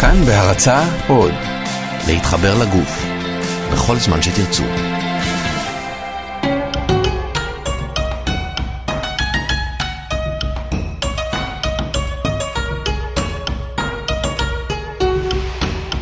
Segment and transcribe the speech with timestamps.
[0.00, 1.32] כאן בהרצה עוד,
[2.06, 3.06] להתחבר לגוף,
[3.72, 4.62] בכל זמן שתרצו.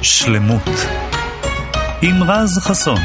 [0.03, 0.63] שלמות
[2.03, 3.01] עם רז חסון.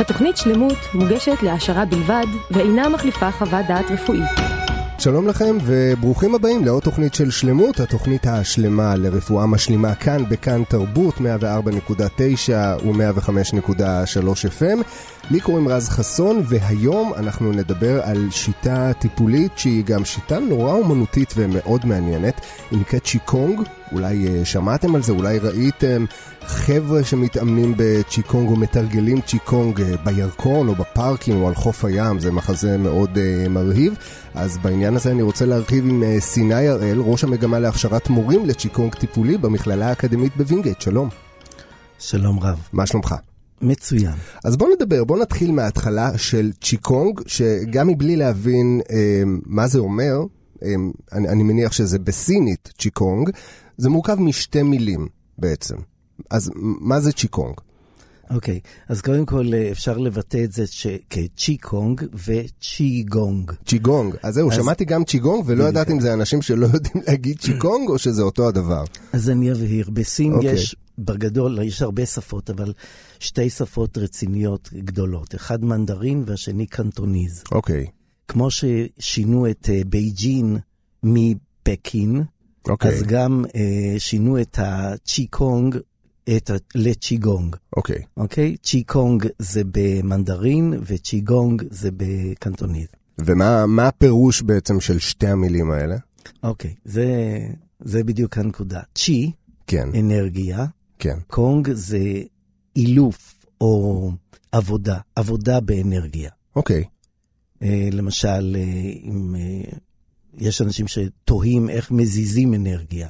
[0.00, 4.51] התוכנית שלמות מוגשת להעשרה בלבד ואינה מחליפה חוות דעת רפואית.
[5.02, 11.14] שלום לכם וברוכים הבאים לעוד תוכנית של שלמות, התוכנית השלמה לרפואה משלימה כאן בכאן תרבות
[11.18, 11.22] 104.9
[12.86, 14.82] ו-105.3 FM.
[15.30, 21.34] לי קוראים רז חסון והיום אנחנו נדבר על שיטה טיפולית שהיא גם שיטה נורא אומנותית
[21.36, 22.40] ומאוד מעניינת.
[22.70, 23.60] היא נקראת צ'יקונג,
[23.92, 26.04] אולי uh, שמעתם על זה, אולי ראיתם
[26.40, 32.32] חבר'ה שמתאמנים בצ'יקונג או מתרגלים צ'יקונג uh, בירקון או בפארקים או על חוף הים, זה
[32.32, 33.94] מחזה מאוד uh, מרהיב.
[34.34, 39.38] אז בעניין הזה אני רוצה להרחיב עם סיני הראל, ראש המגמה להכשרת מורים לצ'יקונג טיפולי
[39.38, 41.08] במכללה האקדמית בווינגייט, שלום.
[41.98, 42.58] שלום רב.
[42.72, 43.14] מה שלומך?
[43.62, 44.12] מצוין.
[44.44, 50.20] אז בוא נדבר, בוא נתחיל מההתחלה של צ'יקונג, שגם מבלי להבין אה, מה זה אומר,
[50.62, 50.74] אה,
[51.12, 53.30] אני, אני מניח שזה בסינית צ'יקונג,
[53.82, 55.76] זה מורכב משתי מילים בעצם.
[56.30, 57.54] אז מה זה צ'יקונג?
[58.30, 60.86] אוקיי, okay, אז קודם כל אפשר לבטא את זה ש...
[61.10, 63.52] כצ'יקונג וצ'יגונג.
[63.66, 64.56] צ'יגונג, אז זהו, אז...
[64.56, 68.48] שמעתי גם צ'יגונג ולא ידעתי אם זה אנשים שלא יודעים להגיד צ'יקונג או שזה אותו
[68.48, 68.84] הדבר.
[69.12, 70.36] אז אני אבהיר, בסין okay.
[70.36, 70.52] אוקיי.
[70.52, 72.72] יש, בגדול, יש הרבה שפות, אבל
[73.18, 77.44] שתי שפות רציניות גדולות, אחד מנדרין והשני Cantonese.
[77.52, 77.84] אוקיי.
[77.84, 77.90] Okay.
[78.28, 80.58] כמו ששינו את אה, בייג'ין
[81.02, 82.22] מפקין,
[82.68, 82.70] okay.
[82.70, 82.90] אוקיי.
[82.90, 83.54] אז גם אה,
[83.98, 85.76] שינו את הצ'יקונג
[86.36, 86.54] את ה...
[86.74, 87.56] לצ'יגונג.
[87.76, 87.96] אוקיי.
[87.96, 88.04] Okay.
[88.16, 88.54] אוקיי?
[88.54, 88.62] Okay?
[88.66, 92.86] צ'יקונג זה במנדרין וצ'יגונג זה ב Cantonese.
[93.18, 95.96] ומה הפירוש בעצם של שתי המילים האלה?
[96.42, 97.38] אוקיי, okay, זה,
[97.80, 98.80] זה בדיוק הנקודה.
[98.94, 99.32] צ'י,
[99.66, 99.88] כן.
[99.98, 100.66] אנרגיה.
[100.98, 101.18] כן.
[101.26, 102.22] קונג זה
[102.76, 104.10] אילוף או
[104.52, 106.30] עבודה, עבודה באנרגיה.
[106.56, 106.84] אוקיי.
[107.62, 109.74] Uh, למשל, uh, אם uh,
[110.38, 113.08] יש אנשים שתוהים איך מזיזים אנרגיה,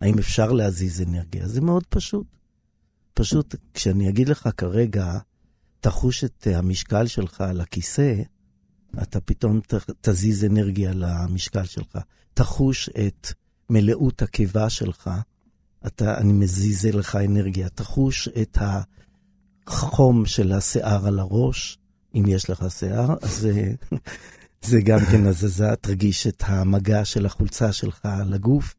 [0.00, 1.48] האם אפשר להזיז אנרגיה?
[1.48, 2.26] זה מאוד פשוט.
[3.14, 5.18] פשוט, כשאני אגיד לך כרגע,
[5.80, 8.14] תחוש את המשקל שלך על הכיסא,
[9.02, 9.60] אתה פתאום
[10.00, 11.98] תזיז אנרגיה למשקל שלך.
[12.34, 13.32] תחוש את
[13.70, 15.10] מלאות הקיבה שלך,
[15.86, 17.68] אתה, אני מזיז לך אנרגיה.
[17.68, 18.58] תחוש את
[19.66, 21.78] החום של השיער על הראש,
[22.14, 23.48] אם יש לך שיער, אז
[24.64, 25.76] זה, גם כן הזזה.
[25.80, 28.74] תרגיש את המגע של החולצה שלך על הגוף.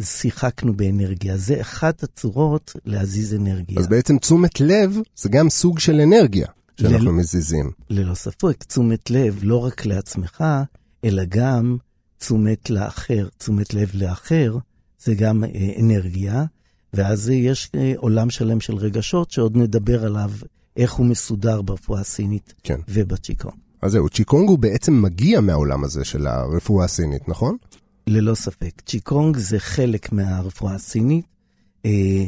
[0.00, 1.36] שיחקנו באנרגיה.
[1.36, 3.80] זה אחת הצורות להזיז אנרגיה.
[3.80, 6.46] אז בעצם תשומת לב זה גם סוג של אנרגיה
[6.76, 7.14] שאנחנו ל...
[7.14, 7.70] מזיזים.
[7.90, 10.44] ללא ספק, תשומת לב לא רק לעצמך,
[11.04, 11.76] אלא גם
[12.18, 13.28] תשומת לאחר.
[13.38, 14.58] תשומת לב לאחר
[15.04, 16.44] זה גם אה, אנרגיה,
[16.94, 20.30] ואז יש אה, עולם שלם של רגשות שעוד נדבר עליו,
[20.76, 22.80] איך הוא מסודר ברפואה הסינית כן.
[22.88, 23.54] ובצ'יקונג.
[23.82, 27.56] אז זהו, צ'יקונג הוא בעצם מגיע מהעולם הזה של הרפואה הסינית, נכון?
[28.06, 28.82] ללא ספק.
[28.86, 31.24] צ'יקונג זה חלק מהרפואה הסינית.
[31.84, 32.24] אה,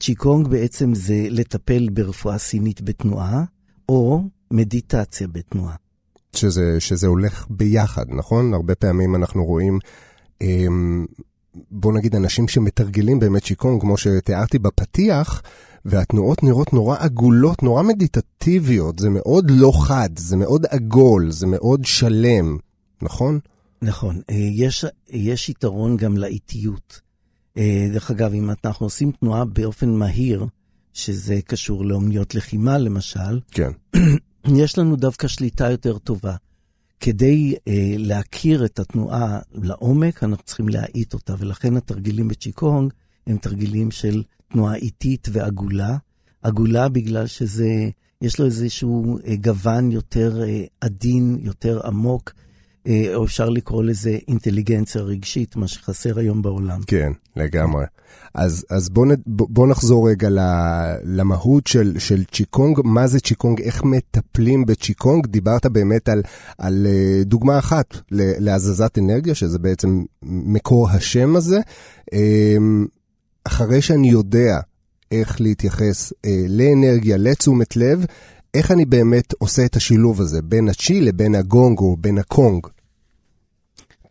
[0.00, 3.44] צ'יקונג בעצם זה לטפל ברפואה סינית בתנועה,
[3.88, 5.74] או מדיטציה בתנועה.
[6.36, 8.54] שזה, שזה הולך ביחד, נכון?
[8.54, 9.78] הרבה פעמים אנחנו רואים,
[10.40, 11.06] אמ,
[11.70, 15.42] בוא נגיד, אנשים שמתרגלים באמת צ'יקונג, כמו שתיארתי בפתיח,
[15.86, 21.84] והתנועות נראות נורא עגולות, נורא מדיטטיביות, זה מאוד לא חד, זה מאוד עגול, זה מאוד
[21.84, 22.56] שלם,
[23.02, 23.38] נכון?
[23.82, 24.20] נכון,
[24.52, 27.00] יש, יש יתרון גם לאיטיות.
[27.92, 30.46] דרך אגב, אם אנחנו עושים תנועה באופן מהיר,
[30.92, 33.70] שזה קשור לאומניות לחימה למשל, כן.
[34.62, 36.36] יש לנו דווקא שליטה יותר טובה.
[37.00, 42.92] כדי אה, להכיר את התנועה לעומק, אנחנו צריכים להאיט אותה, ולכן התרגילים בצ'יקונג
[43.26, 45.96] הם תרגילים של תנועה איטית ועגולה.
[46.42, 47.68] עגולה בגלל שזה,
[48.22, 52.32] יש לו איזשהו אה, גוון יותר אה, עדין, יותר עמוק,
[53.14, 56.80] או אפשר לקרוא לזה אינטליגנציה רגשית, מה שחסר היום בעולם.
[56.86, 57.84] כן, לגמרי.
[58.34, 60.28] אז, אז בוא, נ, בוא נחזור רגע
[61.04, 66.22] למהות של, של צ'יקונג, מה זה צ'יקונג, איך מטפלים בצ'יקונג, דיברת באמת על,
[66.58, 66.86] על
[67.24, 71.60] דוגמה אחת להזזת אנרגיה, שזה בעצם מקור השם הזה.
[73.46, 74.60] אחרי שאני יודע
[75.10, 76.12] איך להתייחס
[76.48, 78.04] לאנרגיה, לתשומת לב,
[78.54, 82.66] איך אני באמת עושה את השילוב הזה בין הצ'י לבין הגונג או בין הקונג?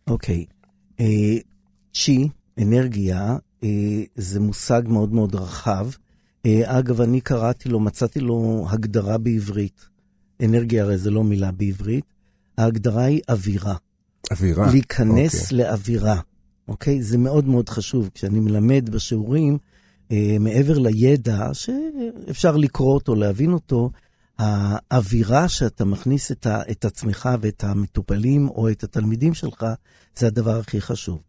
[0.07, 0.45] אוקיי.
[0.49, 1.01] Okay.
[1.01, 1.03] uh,
[1.93, 2.29] צ'י,
[2.61, 3.65] אנרגיה, uh,
[4.15, 5.89] זה מושג מאוד מאוד רחב.
[5.89, 9.85] Uh, אגב, אני קראתי לו, מצאתי לו הגדרה בעברית.
[10.43, 12.05] אנרגיה הרי זה לא מילה בעברית.
[12.57, 13.75] ההגדרה היא אווירה.
[14.31, 14.71] אווירה.
[14.71, 15.55] להיכנס okay.
[15.55, 16.19] לאווירה.
[16.67, 17.01] אוקיי?
[17.01, 18.09] זה מאוד מאוד חשוב.
[18.13, 19.57] כשאני מלמד בשיעורים,
[20.11, 23.89] אה, מעבר לידע, שאפשר לקרוא אותו, להבין אותו,
[24.39, 29.65] האווירה שאתה מכניס את, ה, את עצמך ואת המטופלים או את התלמידים שלך,
[30.15, 31.19] זה הדבר הכי חשוב.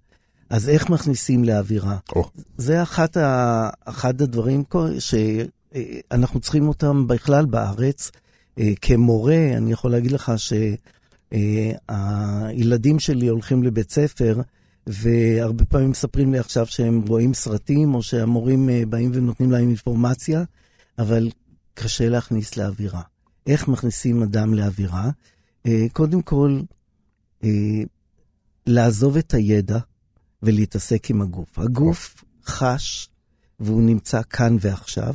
[0.50, 1.96] אז איך מכניסים לאווירה?
[2.16, 2.30] או.
[2.56, 4.64] זה אחת ה, אחד הדברים
[4.98, 8.10] שאנחנו צריכים אותם בכלל בארץ.
[8.58, 10.32] אה, כמורה, אני יכול להגיד לך
[11.32, 14.40] שהילדים שלי הולכים לבית ספר,
[14.86, 20.44] והרבה פעמים מספרים לי עכשיו שהם רואים סרטים, או שהמורים אה, באים ונותנים להם אינפורמציה,
[20.98, 21.30] אבל
[21.74, 23.02] קשה להכניס לאווירה.
[23.46, 25.10] איך מכניסים אדם לאווירה?
[25.66, 26.60] אה, קודם כל,
[28.66, 29.78] לעזוב את הידע
[30.42, 31.58] ולהתעסק עם הגוף.
[31.58, 33.08] הגוף חש
[33.60, 35.14] והוא נמצא כאן ועכשיו,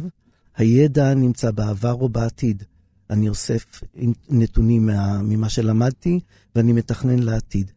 [0.55, 2.63] הידע נמצא בעבר או בעתיד.
[3.09, 3.83] אני אוסף
[4.29, 6.19] נתונים מה, ממה שלמדתי
[6.55, 7.71] ואני מתכנן לעתיד.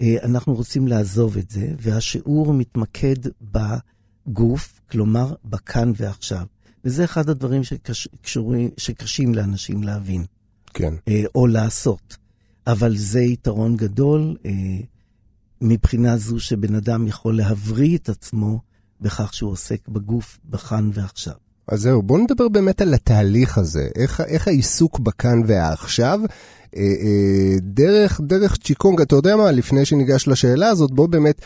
[0.00, 6.46] אה, אנחנו רוצים לעזוב את זה, והשיעור מתמקד בגוף, כלומר בכאן ועכשיו.
[6.84, 10.24] וזה אחד הדברים שקש, קשורים, שקשים לאנשים להבין.
[10.74, 10.94] כן.
[11.08, 12.16] אה, או לעשות.
[12.66, 14.52] אבל זה יתרון גדול אה,
[15.60, 18.60] מבחינה זו שבן אדם יכול להבריא את עצמו
[19.00, 21.34] בכך שהוא עוסק בגוף, בכאן ועכשיו.
[21.68, 26.20] אז זהו, בואו נדבר באמת על התהליך הזה, איך, איך העיסוק בכאן והעכשיו,
[26.76, 31.40] אה, אה, דרך, דרך צ'יקונג, אתה יודע מה, לפני שניגש לשאלה הזאת, בואו באמת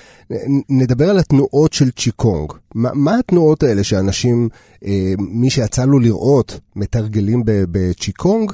[0.68, 2.52] נדבר על התנועות של צ'יקונג.
[2.74, 4.48] מה, מה התנועות האלה שאנשים,
[4.84, 8.52] אה, מי שיצא לו לראות, מתרגלים בצ'יקונג,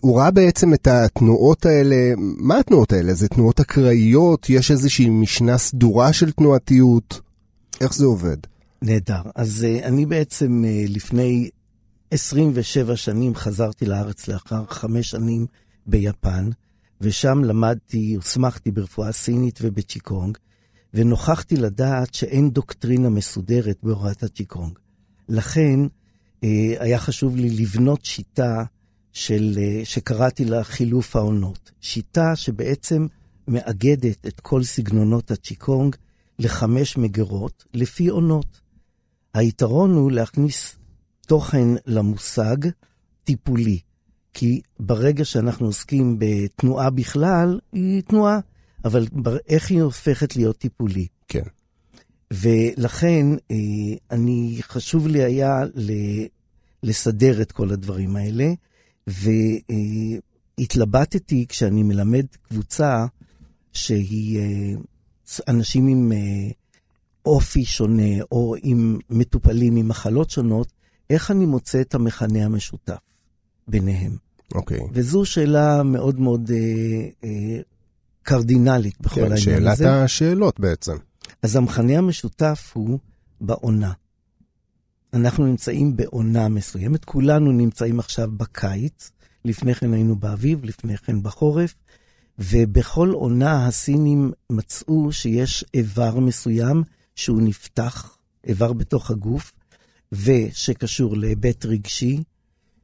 [0.00, 3.14] הוא ראה בעצם את התנועות האלה, מה התנועות האלה?
[3.14, 4.50] זה תנועות אקראיות?
[4.50, 7.20] יש איזושהי משנה סדורה של תנועתיות?
[7.80, 8.36] איך זה עובד?
[8.82, 9.22] נהדר.
[9.34, 11.50] אז uh, אני בעצם uh, לפני
[12.10, 15.46] 27 שנים חזרתי לארץ לאחר חמש שנים
[15.86, 16.50] ביפן,
[17.00, 20.38] ושם למדתי, הוסמכתי ברפואה סינית ובצ'יקונג,
[20.94, 24.78] ונוכחתי לדעת שאין דוקטרינה מסודרת בהוראת הצ'יקונג.
[25.28, 26.46] לכן uh,
[26.78, 28.64] היה חשוב לי לבנות שיטה
[29.12, 31.70] של, שקראתי לה חילוף העונות.
[31.80, 33.06] שיטה שבעצם
[33.48, 35.96] מאגדת את כל סגנונות הצ'יקונג
[36.38, 38.60] לחמש מגירות לפי עונות.
[39.34, 40.76] היתרון הוא להכניס
[41.26, 42.56] תוכן למושג
[43.24, 43.78] טיפולי.
[44.34, 48.40] כי ברגע שאנחנו עוסקים בתנועה בכלל, היא תנועה,
[48.84, 49.06] אבל
[49.48, 51.06] איך היא הופכת להיות טיפולי?
[51.28, 51.42] כן.
[52.30, 53.56] ולכן, אה,
[54.10, 55.60] אני, חשוב לי היה
[56.82, 58.52] לסדר את כל הדברים האלה,
[60.58, 63.06] והתלבטתי כשאני מלמד קבוצה
[63.72, 64.74] שהיא אה,
[65.48, 66.50] אנשים עם אה,
[67.28, 70.72] אופי שונה, או עם מטופלים עם מחלות שונות,
[71.10, 72.98] איך אני מוצא את המכנה המשותף
[73.68, 74.16] ביניהם?
[74.54, 74.78] אוקיי.
[74.78, 74.84] Okay.
[74.92, 77.60] וזו שאלה מאוד מאוד אה, אה,
[78.22, 79.84] קרדינלית בכל כן, העניין שאלת הזה.
[79.84, 80.96] שאלת השאלות בעצם.
[81.42, 82.98] אז המכנה המשותף הוא
[83.40, 83.92] בעונה.
[85.14, 89.10] אנחנו נמצאים בעונה מסוימת, כולנו נמצאים עכשיו בקיץ,
[89.44, 91.74] לפני כן היינו באביב, לפני כן בחורף,
[92.38, 96.82] ובכל עונה הסינים מצאו שיש איבר מסוים
[97.18, 98.16] שהוא נפתח,
[98.46, 99.52] איבר בתוך הגוף,
[100.12, 102.22] ושקשור להיבט רגשי,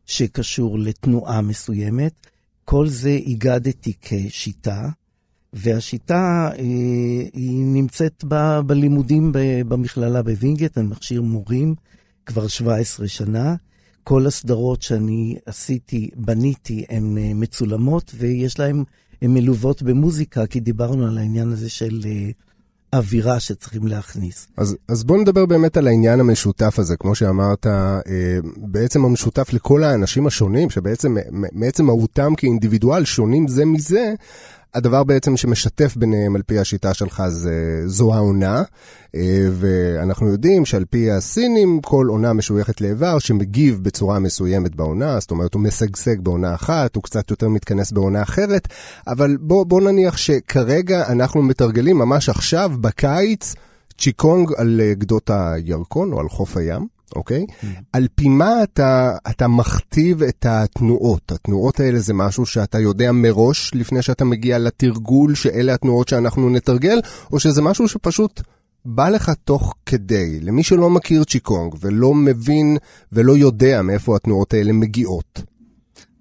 [0.06, 2.26] שקשור לתנועה מסוימת.
[2.64, 4.88] כל זה הגדתי כשיטה,
[5.52, 6.64] והשיטה אה,
[7.32, 9.38] היא נמצאת ב, בלימודים ב,
[9.68, 11.74] במכללה בווינגייט, אני מכשיר מורים
[12.26, 13.54] כבר 17 שנה.
[14.04, 18.84] כל הסדרות שאני עשיתי, בניתי, הן אה, מצולמות, ויש להן,
[19.22, 22.30] הן מלוות במוזיקה, כי דיברנו על העניין הזה של אה,
[22.94, 24.46] אווירה שצריכים להכניס.
[24.56, 28.00] אז, אז בוא נדבר באמת על העניין המשותף הזה, כמו שאמרת, אה,
[28.56, 31.16] בעצם המשותף לכל האנשים השונים, שבעצם
[31.52, 34.14] מעצם מהותם כאינדיבידואל שונים זה מזה,
[34.74, 38.62] הדבר בעצם שמשתף ביניהם על פי השיטה שלך זה, זו העונה,
[39.14, 45.30] אה, ואנחנו יודעים שעל פי הסינים כל עונה משויכת לאיבר שמגיב בצורה מסוימת בעונה, זאת
[45.30, 48.68] אומרת הוא משגשג בעונה אחת, הוא קצת יותר מתכנס בעונה אחרת,
[49.06, 53.54] אבל בוא, בוא נניח שכרגע אנחנו מתרגלים ממש עכשיו בקיץ
[53.98, 56.93] צ'יקונג על אה, גדות הירקון או על חוף הים.
[57.16, 57.46] אוקיי?
[57.48, 57.66] Mm.
[57.92, 61.32] על פי מה אתה, אתה מכתיב את התנועות?
[61.32, 67.00] התנועות האלה זה משהו שאתה יודע מראש לפני שאתה מגיע לתרגול שאלה התנועות שאנחנו נתרגל,
[67.32, 68.40] או שזה משהו שפשוט
[68.84, 70.40] בא לך תוך כדי?
[70.40, 72.76] למי שלא מכיר צ'יקונג ולא מבין
[73.12, 75.42] ולא יודע מאיפה התנועות האלה מגיעות.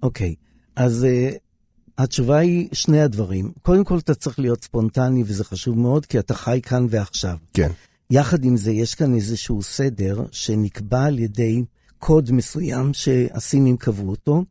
[0.02, 0.44] אוקיי, okay.
[0.76, 1.34] אז uh,
[1.98, 3.52] התשובה היא שני הדברים.
[3.62, 7.36] קודם כל, אתה צריך להיות ספונטני, וזה חשוב מאוד, כי אתה חי כאן ועכשיו.
[7.54, 7.70] כן.
[8.10, 11.64] יחד עם זה, יש כאן איזשהו סדר שנקבע על ידי
[11.98, 14.44] קוד מסוים שהסינים קבעו אותו,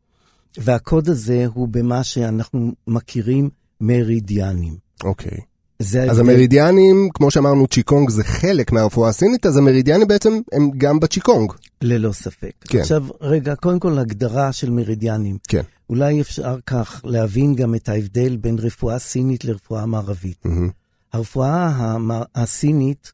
[0.58, 4.76] והקוד הזה הוא במה שאנחנו מכירים מרידיאנים.
[5.04, 5.30] אוקיי.
[5.38, 5.40] Okay.
[5.78, 6.18] זה אז.
[6.18, 11.52] המרידיאנים, כמו שאמרנו, צ'יקונג זה חלק מהרפואה הסינית, אז המרידיאנים בעצם הם גם בצ'יקונג.
[11.82, 12.52] ללא ספק.
[12.68, 12.78] כן.
[12.80, 15.38] עכשיו, רגע, קודם כל הגדרה של מרידיאנים.
[15.48, 15.62] כן.
[15.90, 20.44] אולי אפשר כך להבין גם את ההבדל בין רפואה סינית לרפואה מערבית.
[20.44, 20.70] מהמם.
[21.12, 23.12] הרפואה המ- הסינית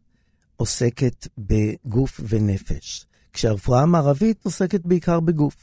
[0.61, 5.57] עוסקת בגוף ונפש, כשהרפואה המערבית עוסקת בעיקר בגוף.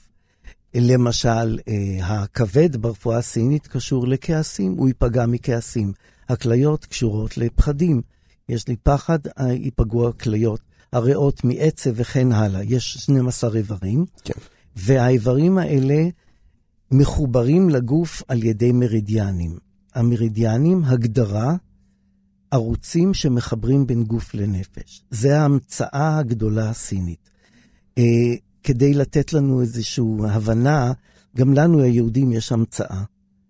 [0.75, 5.93] למשל, אה, הכבד ברפואה הסינית קשור לכעסים, הוא ייפגע מכעסים.
[6.29, 8.01] הכליות קשורות לפחדים.
[8.49, 10.59] יש לי פחד, אה, ייפגעו הכליות.
[10.93, 12.63] הריאות מעצב וכן הלאה.
[12.63, 14.33] יש 12 איברים, כן.
[14.75, 16.07] והאיברים האלה
[16.91, 19.57] מחוברים לגוף על ידי מרידיאנים.
[19.95, 21.55] המרידיאנים, הגדרה,
[22.51, 25.01] ערוצים שמחברים בין גוף לנפש.
[25.11, 27.29] זה ההמצאה הגדולה הסינית.
[27.97, 28.03] אה,
[28.63, 30.91] כדי לתת לנו איזושהי הבנה,
[31.35, 33.03] גם לנו היהודים יש המצאה.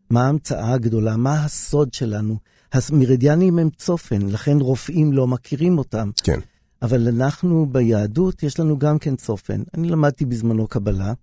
[0.10, 1.18] מה ההמצאה הגדולה?
[1.18, 2.38] מה הסוד שלנו?
[2.74, 6.10] המרידיאנים הם צופן, לכן רופאים לא מכירים אותם.
[6.24, 6.40] כן.
[6.82, 9.64] אבל אנחנו ביהדות, יש לנו גם כן צופן.
[9.74, 11.14] אני למדתי בזמנו קבלה,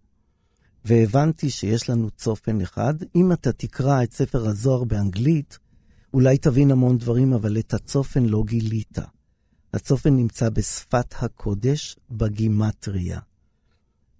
[0.84, 2.94] והבנתי שיש לנו צופן אחד.
[3.16, 5.58] אם אתה תקרא את ספר הזוהר באנגלית,
[6.14, 8.98] אולי תבין המון דברים, אבל את הצופן לא גילית.
[9.74, 13.20] הצופן נמצא בשפת הקודש בגימטריה,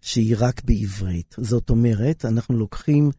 [0.01, 1.35] שהיא רק בעברית.
[1.39, 3.11] זאת אומרת, אנחנו לוקחים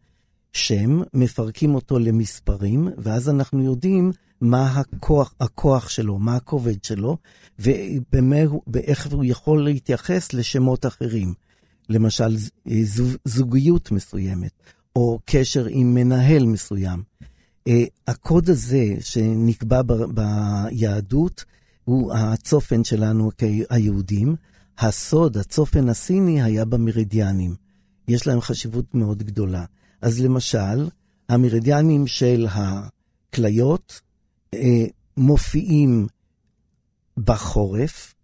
[0.52, 7.16] שם, מפרקים אותו למספרים, ואז אנחנו יודעים מה הכוח, הכוח שלו, מה הכובד שלו,
[7.58, 11.34] ואיך הוא יכול להתייחס לשמות אחרים.
[11.88, 12.36] למשל,
[13.24, 14.52] זוגיות מסוימת,
[14.96, 17.02] או קשר עם מנהל מסוים.
[17.68, 21.44] אה, הקוד הזה שנקבע ב- ביהדות
[21.84, 24.36] הוא הצופן שלנו כיהודים.
[24.78, 27.54] הסוד, הצופן הסיני, היה במרידיאנים.
[28.08, 29.64] יש להם חשיבות מאוד גדולה.
[30.02, 30.88] אז למשל,
[31.28, 34.00] המרידיאנים של הכליות
[34.54, 34.84] אה,
[35.16, 36.06] מופיעים
[37.16, 38.14] בחורף,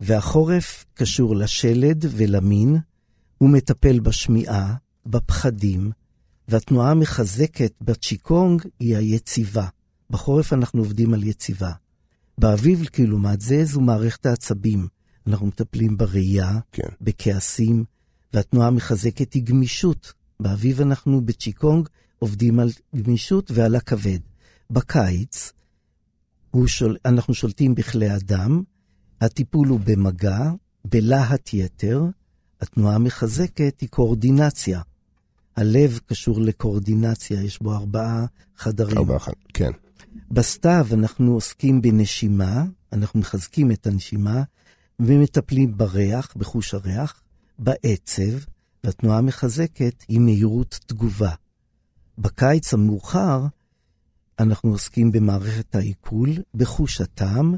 [0.00, 2.76] והחורף קשור לשלד ולמין,
[3.38, 4.74] הוא מטפל בשמיעה,
[5.06, 5.90] בפחדים,
[6.48, 9.66] והתנועה המחזקת בצ'יקונג היא היציבה.
[10.10, 11.72] בחורף אנחנו עובדים על יציבה.
[12.38, 14.86] באביב, לעומת זה, זו מערכת העצבים.
[15.26, 16.88] אנחנו מטפלים בראייה, כן.
[17.00, 17.84] בכעסים,
[18.34, 20.12] והתנועה המחזקת היא גמישות.
[20.40, 24.18] באביב אנחנו בצ'יקונג עובדים על גמישות ועל הכבד.
[24.70, 25.52] בקיץ
[26.66, 28.62] שול, אנחנו שולטים בכלי הדם,
[29.20, 30.50] הטיפול הוא במגע,
[30.84, 32.04] בלהט יתר,
[32.60, 34.80] התנועה המחזקת היא קואורדינציה.
[35.56, 38.98] הלב קשור לקואורדינציה, יש בו ארבעה חדרים.
[38.98, 39.34] ארבעה אחת.
[39.54, 39.70] כן.
[40.30, 44.42] בסתיו אנחנו עוסקים בנשימה, אנחנו מחזקים את הנשימה,
[45.00, 47.22] ומטפלים בריח, בחוש הריח,
[47.58, 48.38] בעצב,
[48.84, 51.34] והתנועה המחזקת היא מהירות תגובה.
[52.18, 53.46] בקיץ המאוחר
[54.38, 57.54] אנחנו עוסקים במערכת העיכול, בחוש הטעם,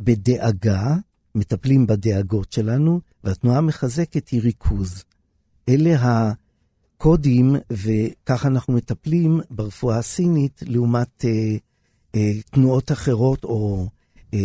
[0.00, 0.96] בדאגה,
[1.34, 5.04] מטפלים בדאגות שלנו, והתנועה המחזקת היא ריכוז.
[5.68, 5.96] אלה
[6.96, 11.56] הקודים, וככה אנחנו מטפלים ברפואה הסינית לעומת אה,
[12.14, 13.86] אה, תנועות אחרות, או
[14.34, 14.38] אה,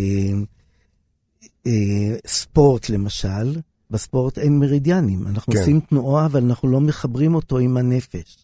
[1.68, 3.60] אה, ספורט למשל.
[3.92, 5.28] בספורט אין מרידיאנים.
[5.28, 5.60] אנחנו כן.
[5.60, 8.38] עושים תנועה, אבל אנחנו לא מחברים אותו עם הנפש.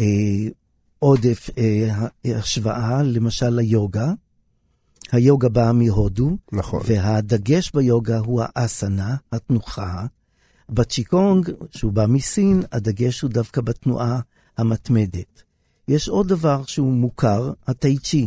[0.00, 0.06] אה,
[0.98, 4.12] עודף אה, השוואה, למשל ליוגה.
[5.12, 6.80] היוגה באה מהודו, נכון.
[6.86, 10.06] והדגש ביוגה הוא האסנה, התנוחה.
[10.70, 14.20] בצ'יקונג, שהוא בא מסין, הדגש הוא דווקא בתנועה
[14.58, 15.42] המתמדת.
[15.88, 18.26] יש עוד דבר שהוא מוכר, הטאי-צ'י.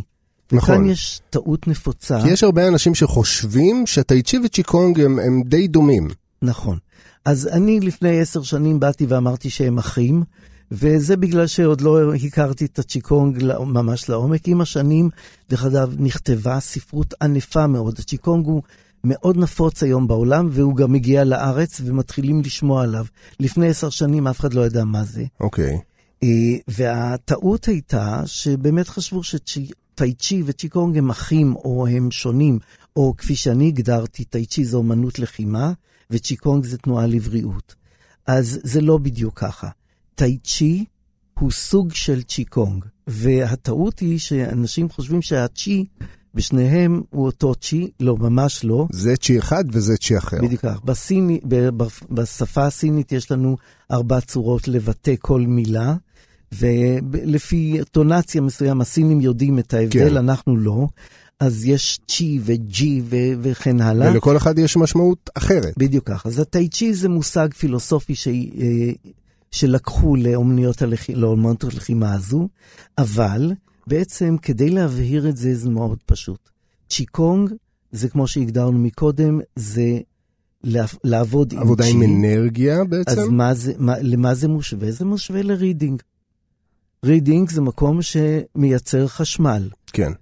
[0.52, 0.74] נכון.
[0.74, 2.22] וכאן יש טעות נפוצה.
[2.22, 6.08] כי יש הרבה אנשים שחושבים שטאי-צ'י וצ'יקונג הם, הם די דומים.
[6.42, 6.78] נכון.
[7.24, 10.22] אז אני לפני עשר שנים באתי ואמרתי שהם אחים,
[10.72, 14.48] וזה בגלל שעוד לא הכרתי את הצ'יקונג לא- ממש לעומק.
[14.48, 15.10] עם השנים,
[15.50, 17.98] דרך אגב, נכתבה ספרות ענפה מאוד.
[17.98, 18.62] הצ'יקונג הוא
[19.04, 23.04] מאוד נפוץ היום בעולם, והוא גם הגיע לארץ ומתחילים לשמוע עליו.
[23.40, 25.24] לפני עשר שנים אף אחד לא ידע מה זה.
[25.40, 25.78] אוקיי.
[26.22, 26.28] אה,
[26.68, 32.58] והטעות הייתה שבאמת חשבו שטאי-צ'י וצ'יקונג הם אחים או הם שונים,
[32.96, 35.72] או כפי שאני הגדרתי, טאי-צ'י זה אומנות לחימה
[36.10, 37.74] וצ'יקונג זה תנועה לבריאות.
[38.26, 39.68] אז זה לא בדיוק ככה.
[40.14, 40.84] טאי-צ'י
[41.38, 45.84] הוא סוג של צ'יקונג, והטעות היא שאנשים חושבים שהצ'י
[46.34, 48.86] בשניהם הוא אותו צ'י, לא, ממש לא.
[48.92, 50.38] זה צ'י אחד וזה צ'י אחר.
[50.42, 50.80] בדיוק כך.
[50.84, 53.56] בסיני, ב- ב- בשפה הסינית יש לנו
[53.90, 55.94] ארבע צורות לבטא כל מילה,
[56.52, 60.16] ולפי טונציה מסוים, הסינים יודעים את ההבדל, כן.
[60.16, 60.86] אנחנו לא.
[61.40, 64.10] אז יש צ'י וג'י ו- וכן הלאה.
[64.10, 65.74] ולכל אחד יש משמעות אחרת.
[65.76, 66.26] בדיוק כך.
[66.26, 68.28] אז הטאי-צ'י זה מושג פילוסופי ש...
[68.28, 68.32] אה,
[69.50, 71.10] שלקחו לאומנויות הלח...
[71.10, 72.48] לאומנות הלחימה הזו,
[72.98, 73.52] אבל
[73.86, 76.50] בעצם, כדי להבהיר את זה, זה מאוד פשוט.
[76.88, 77.52] צ'יקונג,
[77.92, 79.98] זה כמו שהגדרנו מקודם, זה
[81.04, 81.64] לעבוד עם צ'י.
[81.64, 83.20] עבודה עם אנרגיה בעצם?
[83.20, 84.90] אז מה זה, מה, למה זה מושווה?
[84.90, 86.02] זה מושווה לרידינג.
[87.04, 89.68] רידינג זה מקום שמייצר חשמל.
[89.86, 90.12] כן.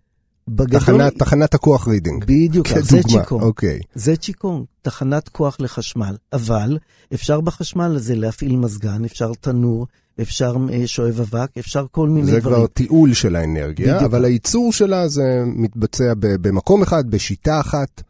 [0.54, 2.25] בגדול, תחנת, תחנת הכוח רידינג.
[2.25, 3.42] בדיוק, זה צ'יקונג.
[3.42, 3.80] אוקיי.
[3.95, 6.16] זה צ'יקונג, תחנת כוח לחשמל.
[6.33, 6.78] אבל
[7.14, 9.87] אפשר בחשמל הזה להפעיל מזגן, אפשר תנור,
[10.21, 12.57] אפשר אה, שואב אבק, אפשר כל מיני זה דברים.
[12.57, 14.02] כבר תיעול של האנרגיה, בדיוק.
[14.02, 18.02] אבל הייצור שלה זה מתבצע במקום אחד, בשיטה אחת.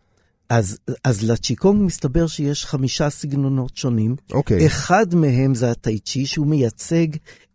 [0.49, 4.17] אז, אז לצ'יקונג מסתבר שיש חמישה סגנונות שונים.
[4.33, 4.67] אוקיי.
[4.67, 7.07] אחד מהם זה הטאי-צ'י, שהוא מייצג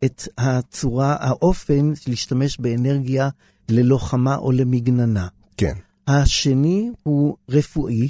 [0.05, 3.29] את הצורה, האופן להשתמש באנרגיה
[3.69, 5.27] ללוחמה או למגננה.
[5.57, 5.73] כן.
[6.07, 8.09] השני הוא רפואי,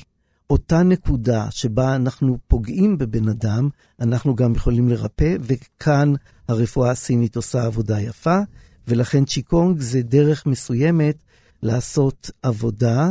[0.50, 3.70] אותה נקודה שבה אנחנו פוגעים בבן אדם,
[4.00, 6.14] אנחנו גם יכולים לרפא, וכאן
[6.48, 8.40] הרפואה הסינית עושה עבודה יפה,
[8.88, 11.24] ולכן צ'יקונג זה דרך מסוימת
[11.64, 13.10] לעשות עבודה,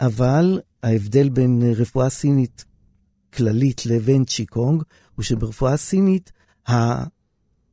[0.00, 2.64] אבל ההבדל בין רפואה סינית
[3.34, 4.82] כללית לבין צ'יקונג,
[5.14, 6.32] הוא שברפואה סינית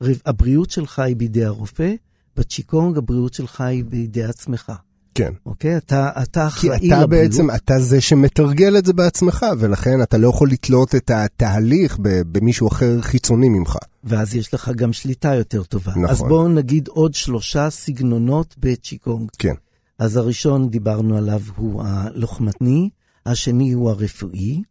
[0.01, 1.94] הבריאות שלך היא בידי הרופא,
[2.38, 4.72] בצ'יקונג הבריאות שלך היא בידי עצמך.
[5.16, 5.34] כן.
[5.46, 5.78] אוקיי?
[5.78, 7.10] אתה, אתה כי אחראי אתה לבריאות.
[7.10, 12.68] בעצם, אתה זה שמתרגל את זה בעצמך, ולכן אתה לא יכול לתלות את התהליך במישהו
[12.68, 13.78] אחר חיצוני ממך.
[14.04, 15.92] ואז יש לך גם שליטה יותר טובה.
[15.92, 16.06] נכון.
[16.06, 19.30] אז בואו נגיד עוד שלושה סגנונות בצ'יקונג.
[19.38, 19.54] כן.
[20.00, 22.90] אז הראשון, דיברנו עליו, הוא הלוחמני,
[23.26, 24.62] השני הוא הרפואי.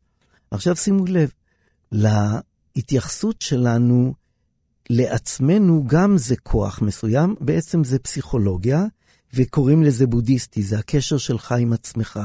[0.51, 1.31] עכשיו שימו לב,
[1.93, 4.15] להתייחסות שלנו
[4.93, 8.85] לעצמנו גם זה כוח מסוים, בעצם זה פסיכולוגיה,
[9.35, 12.21] וקוראים לזה בודהיסטי, זה הקשר שלך עם עצמך.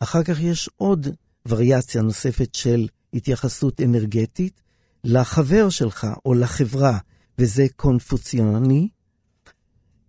[0.00, 1.08] אחר כך יש עוד
[1.48, 4.62] וריאציה נוספת של התייחסות אנרגטית
[5.04, 6.98] לחבר שלך או לחברה,
[7.38, 8.88] וזה קונפוציוני,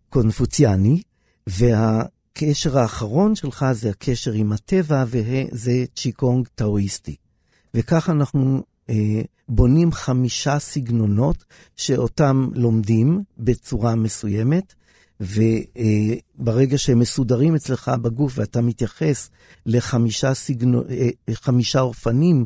[0.10, 1.02] קונפוציאני,
[1.48, 7.16] והקשר האחרון שלך זה הקשר עם הטבע, וזה צ'יקונג טאואיסטי.
[7.74, 8.64] וכך אנחנו
[9.50, 11.46] בונים חמישה סגנונות
[11.76, 14.74] שאותם לומדים בצורה מסוימת,
[15.20, 19.30] וברגע שהם מסודרים אצלך בגוף ואתה מתייחס
[19.66, 22.46] לחמישה סגנו, אה, חמישה אופנים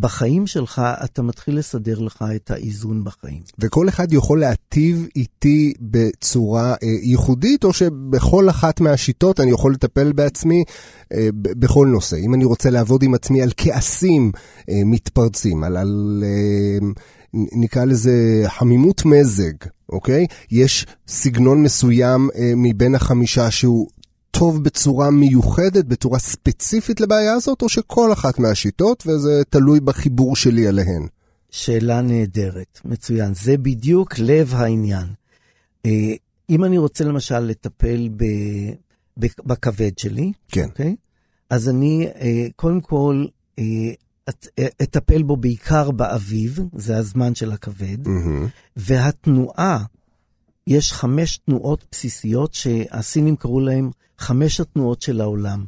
[0.00, 3.42] בחיים שלך, אתה מתחיל לסדר לך את האיזון בחיים.
[3.58, 10.12] וכל אחד יכול להטיב איתי בצורה אה, ייחודית, או שבכל אחת מהשיטות אני יכול לטפל
[10.12, 10.64] בעצמי
[11.12, 12.16] אה, ב- בכל נושא.
[12.16, 14.32] אם אני רוצה לעבוד עם עצמי על כעסים
[14.70, 16.86] אה, מתפרצים, על, על אה,
[17.34, 19.52] נקרא לזה חמימות מזג,
[19.88, 20.26] אוקיי?
[20.50, 23.88] יש סגנון מסוים אה, מבין החמישה שהוא...
[24.38, 30.66] טוב בצורה מיוחדת, בצורה ספציפית לבעיה הזאת, או שכל אחת מהשיטות, וזה תלוי בחיבור שלי
[30.66, 31.06] עליהן?
[31.50, 33.34] שאלה נהדרת, מצוין.
[33.34, 35.06] זה בדיוק לב העניין.
[35.86, 35.90] אה,
[36.50, 38.24] אם אני רוצה למשל לטפל ב,
[39.18, 40.68] בכבד שלי, כן.
[40.68, 40.96] אוקיי?
[41.50, 43.24] אז אני אה, קודם כל
[43.58, 43.64] אה,
[44.82, 48.46] אטפל בו בעיקר באביב, זה הזמן של הכבד, מהמם.
[48.76, 49.84] והתנועה,
[50.68, 55.64] יש חמש תנועות בסיסיות שהסינים קראו להן חמש התנועות של העולם.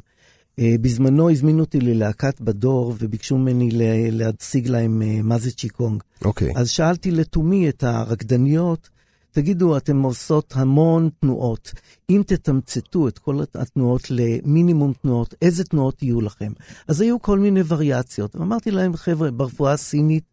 [0.59, 3.69] אה, בזמנו הזמינו אותי ללהקת בדור וביקשו ממני
[4.11, 6.03] להציג להם אה, מה זה צ'יקונג.
[6.25, 6.53] אוקיי.
[6.55, 8.89] אז שאלתי לתומי את הרקדניות,
[9.31, 11.71] תגידו, אתן עושות המון תנועות.
[12.09, 16.51] אם תתמצתו את כל התנועות למינימום תנועות, איזה תנועות יהיו לכם?
[16.87, 18.35] אז היו כל מיני וריאציות.
[18.35, 20.23] ואמרתי להם, חבר'ה, ברפואה הסינית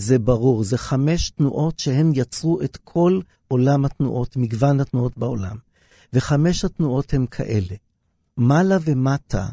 [0.00, 5.56] זה ברור, זה חמש תנועות שהן יצרו את כל עולם התנועות, מגוון התנועות בעולם.
[6.12, 7.74] וחמש התנועות הן כאלה.
[8.36, 9.48] מעלה ומטה,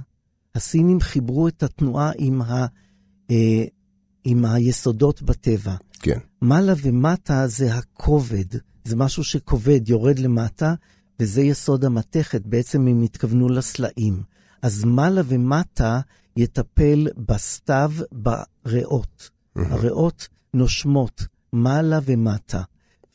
[0.55, 2.65] הסינים חיברו את התנועה עם, ה,
[3.31, 3.63] אה,
[4.23, 5.75] עם היסודות בטבע.
[5.99, 6.19] כן.
[6.41, 8.45] מעלה ומטה זה הכובד,
[8.83, 10.73] זה משהו שכובד, יורד למטה,
[11.19, 14.21] וזה יסוד המתכת, בעצם הם התכוונו לסלעים.
[14.61, 15.99] אז מעלה ומטה
[16.37, 19.29] יטפל בסתיו בריאות.
[19.55, 22.61] הריאות נושמות מעלה ומטה,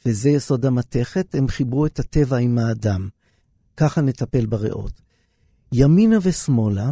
[0.07, 3.09] וזה יסוד המתכת, הם חיברו את הטבע עם האדם.
[3.77, 5.01] ככה נטפל בריאות.
[5.73, 6.91] ימינה ושמאלה,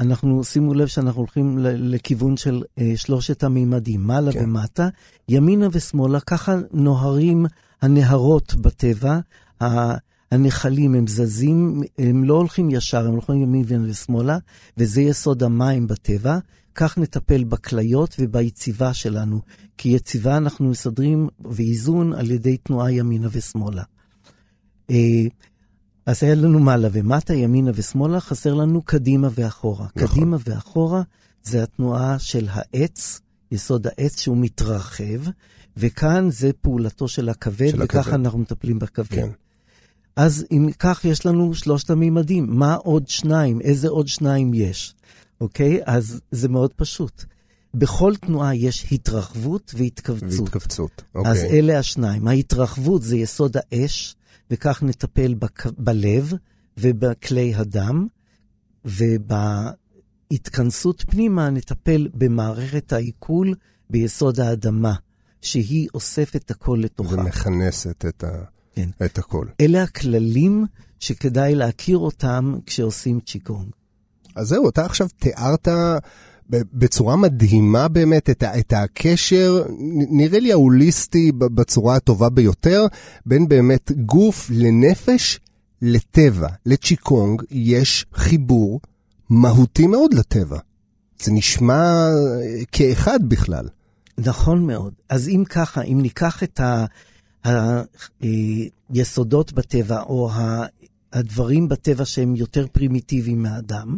[0.00, 4.44] אנחנו, שימו לב שאנחנו הולכים לכיוון של אה, שלושת המימדים, מעלה כן.
[4.44, 4.88] ומטה,
[5.28, 7.46] ימינה ושמאלה, ככה נוהרים
[7.82, 9.20] הנהרות בטבע,
[10.30, 14.38] הנחלים הם זזים, הם לא הולכים ישר, הם הולכים ימינה ושמאלה,
[14.76, 16.38] וזה יסוד המים בטבע.
[16.74, 19.40] כך נטפל בכליות וביציבה שלנו,
[19.78, 23.82] כי יציבה אנחנו מסדרים ואיזון על ידי תנועה ימינה ושמאלה.
[24.90, 25.26] אה,
[26.06, 29.86] אז היה לנו מעלה ומטה, ימינה ושמאלה, חסר לנו קדימה ואחורה.
[29.96, 30.08] נכון.
[30.08, 31.02] קדימה ואחורה
[31.42, 33.20] זה התנועה של העץ,
[33.52, 35.30] יסוד העץ שהוא מתרחב,
[35.76, 38.14] וכאן זה פעולתו של הכבד, של וככה הכבד.
[38.14, 39.08] אנחנו מטפלים בכבד.
[39.08, 39.28] כן.
[40.18, 42.46] אז אם כך, יש לנו שלושת המימדים.
[42.48, 43.60] מה עוד שניים?
[43.60, 44.94] איזה עוד שניים יש?
[45.40, 45.80] אוקיי?
[45.84, 47.24] אז זה מאוד פשוט.
[47.74, 50.40] בכל תנועה יש התרחבות והתכווצות.
[50.40, 51.58] והתכווצות, אז אוקיי.
[51.58, 52.28] אלה השניים.
[52.28, 54.16] ההתרחבות זה יסוד האש,
[54.50, 55.66] וכך נטפל בק...
[55.66, 56.32] בלב
[56.78, 58.06] ובכלי הדם,
[60.30, 63.54] ובהתכנסות פנימה נטפל במערכת העיכול
[63.90, 64.94] ביסוד האדמה,
[65.42, 67.14] שהיא אוספת הכל לתוכה.
[67.14, 68.44] ומכנסת את, ה...
[68.78, 69.04] כן.
[69.04, 69.46] את הכל.
[69.60, 70.66] אלה הכללים
[71.00, 73.68] שכדאי להכיר אותם כשעושים צ'יקונג.
[74.36, 75.68] אז זהו, אתה עכשיו תיארת
[76.50, 79.62] בצורה מדהימה באמת את, ה- את הקשר,
[80.10, 82.86] נראה לי ההוליסטי בצורה הטובה ביותר,
[83.26, 85.40] בין באמת גוף לנפש
[85.82, 86.48] לטבע.
[86.66, 88.80] לצ'יקונג יש חיבור
[89.30, 90.58] מהותי מאוד לטבע.
[91.22, 93.68] זה נשמע אה, כאחד בכלל.
[94.18, 94.92] נכון מאוד.
[95.08, 96.60] אז אם ככה, אם ניקח את
[98.90, 100.30] היסודות בטבע, או
[101.12, 103.96] הדברים בטבע שהם יותר פרימיטיביים מהאדם,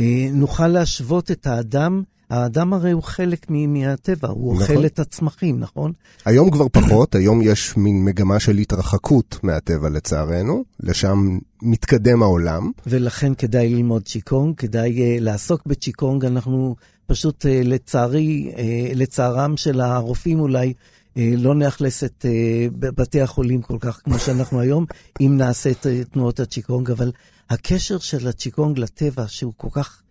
[0.00, 4.76] אה, נוכל להשוות את האדם, האדם הרי הוא חלק מהטבע, הוא נכון.
[4.76, 5.92] אוכל את הצמחים, נכון?
[6.24, 12.70] היום כבר פחות, היום יש מין מגמה של התרחקות מהטבע לצערנו, לשם מתקדם העולם.
[12.86, 16.24] ולכן כדאי ללמוד צ'יקונג, כדאי uh, לעסוק בצ'יקונג.
[16.24, 16.76] אנחנו
[17.06, 18.58] פשוט, uh, לצערי, uh,
[18.94, 20.72] לצערם של הרופאים אולי,
[21.16, 24.86] לא נאכלס את uh, בתי החולים כל כך כמו שאנחנו היום,
[25.20, 27.12] אם נעשה את uh, תנועות הצ'יקונג, אבל
[27.50, 30.02] הקשר של הצ'יקונג לטבע, שהוא כל כך,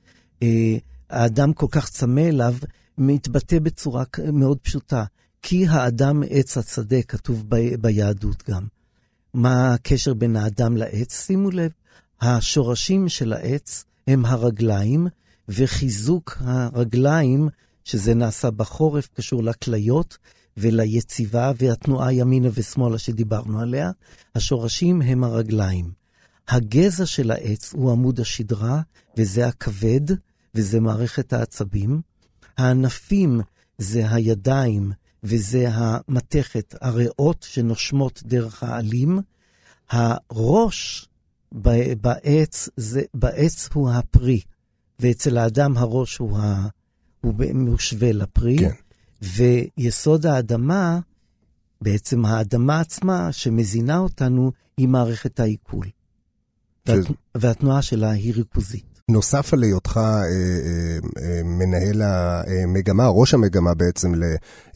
[1.10, 2.56] האדם כל כך צמא אליו,
[2.98, 5.04] מתבטא בצורה מאוד פשוטה.
[5.42, 8.64] כי האדם עץ השדה, כתוב ב- ביהדות גם.
[9.34, 11.26] מה הקשר בין האדם לעץ?
[11.26, 11.72] שימו לב,
[12.22, 15.08] השורשים של העץ הם הרגליים,
[15.50, 17.50] וחיזוק הרגליים,
[17.84, 20.18] שזה נעשה בחורף, קשור לכליות
[20.58, 23.92] וליציבה והתנועה ימינה ושמאלה שדיברנו עליה.
[24.36, 25.92] השורשים הם הרגליים.
[26.48, 28.82] הגזע של העץ הוא עמוד השדרה,
[29.18, 30.02] וזה הכבד,
[30.56, 32.02] וזה מערכת העצבים.
[32.58, 33.42] הענפים
[33.78, 34.92] זה הידיים,
[35.24, 39.20] וזה המתכת, הריאות שנושמות דרך העלים.
[39.90, 41.08] הראש
[42.02, 44.42] בעץ, זה, בעץ הוא הפרי,
[45.00, 46.68] ואצל האדם הראש הוא, ה,
[47.22, 48.58] הוא מושווה לפרי.
[48.58, 48.72] כן.
[49.24, 51.00] ויסוד האדמה,
[51.82, 55.86] בעצם האדמה עצמה שמזינה אותנו, היא מערכת העיכול.
[56.86, 57.06] והת...
[57.36, 58.94] והתנועה שלה היא ריכוזית.
[59.10, 60.22] נוסף על היותך אה, אה,
[61.24, 64.24] אה, מנהל המגמה, ראש המגמה בעצם ל,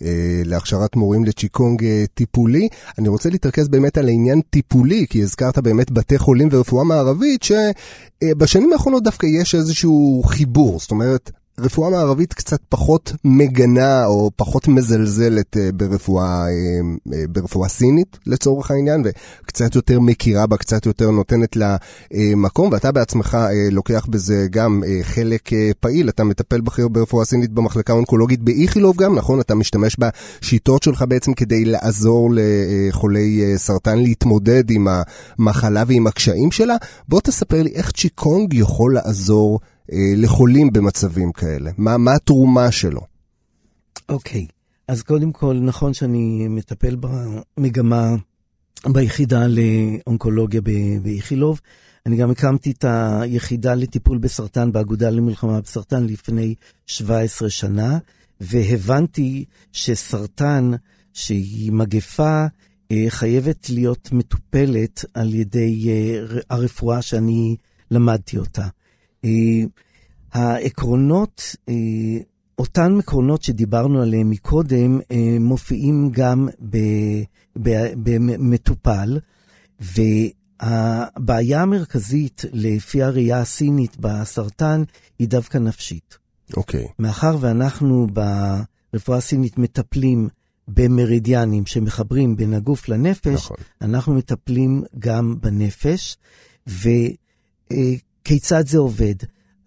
[0.01, 5.57] אה, להכשרת מורים לצ'יקונג אה, טיפולי, אני רוצה להתרכז באמת על העניין טיפולי, כי הזכרת
[5.57, 12.33] באמת בתי חולים ורפואה מערבית, שבשנים האחרונות דווקא יש איזשהו חיבור, זאת אומרת, רפואה מערבית
[12.33, 16.49] קצת פחות מגנה או פחות מזלזלת אה, ברפואה, אה,
[17.13, 21.77] אה, ברפואה סינית לצורך העניין, וקצת יותר מכירה בה, קצת יותר נותנת לה
[22.35, 23.37] מקום, ואתה בעצמך
[23.71, 29.39] לוקח בזה גם חלק פעיל, אתה מטפל בכיר ברפואה סינית במחלקה האונקולוגית באיכילוב גם, נכון?
[29.39, 34.87] אתה משתמש בשיטות שלך בעצם כדי לעזור לחולי סרטן להתמודד עם
[35.39, 36.75] המחלה ועם הקשיים שלה.
[37.07, 39.59] בוא תספר לי איך צ'יקונג יכול לעזור
[39.91, 41.71] לחולים במצבים כאלה?
[41.77, 43.01] מה, מה התרומה שלו?
[44.09, 44.53] אוקיי, okay.
[44.87, 48.15] אז קודם כל, נכון שאני מטפל במגמה,
[48.85, 50.61] ביחידה לאונקולוגיה
[51.01, 51.61] באיכילוב.
[52.05, 52.85] אני גם הקמתי את
[53.21, 57.97] היחידה לטיפול בסרטן באגודה למלחמה בסרטן לפני 17 שנה,
[58.41, 60.71] והבנתי שסרטן,
[61.13, 62.45] שהיא מגפה,
[63.09, 65.89] חייבת להיות מטופלת על ידי
[66.49, 67.55] הרפואה שאני
[67.91, 68.67] למדתי אותה.
[70.33, 71.55] העקרונות,
[72.59, 74.99] אותן עקרונות שדיברנו עליהן מקודם,
[75.39, 76.47] מופיעים גם
[77.95, 79.19] במטופל,
[79.79, 84.83] והבעיה המרכזית לפי הראייה הסינית בסרטן
[85.19, 86.17] היא דווקא נפשית.
[86.57, 86.85] אוקיי.
[86.85, 86.87] Okay.
[86.99, 88.07] מאחר ואנחנו
[88.93, 90.29] ברפואה הסינית מטפלים
[90.67, 93.57] במרידיאנים שמחברים בין הגוף לנפש, נכון.
[93.81, 96.17] אנחנו מטפלים גם בנפש,
[98.27, 99.15] וכיצד זה עובד?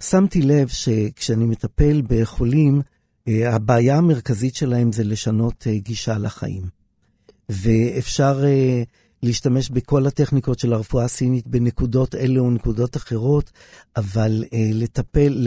[0.03, 2.81] שמתי לב שכשאני מטפל בחולים,
[3.27, 6.62] הבעיה המרכזית שלהם זה לשנות גישה לחיים.
[7.49, 8.44] ואפשר
[9.23, 13.51] להשתמש בכל הטכניקות של הרפואה הסינית בנקודות אלה או נקודות אחרות,
[13.96, 15.46] אבל לטפל,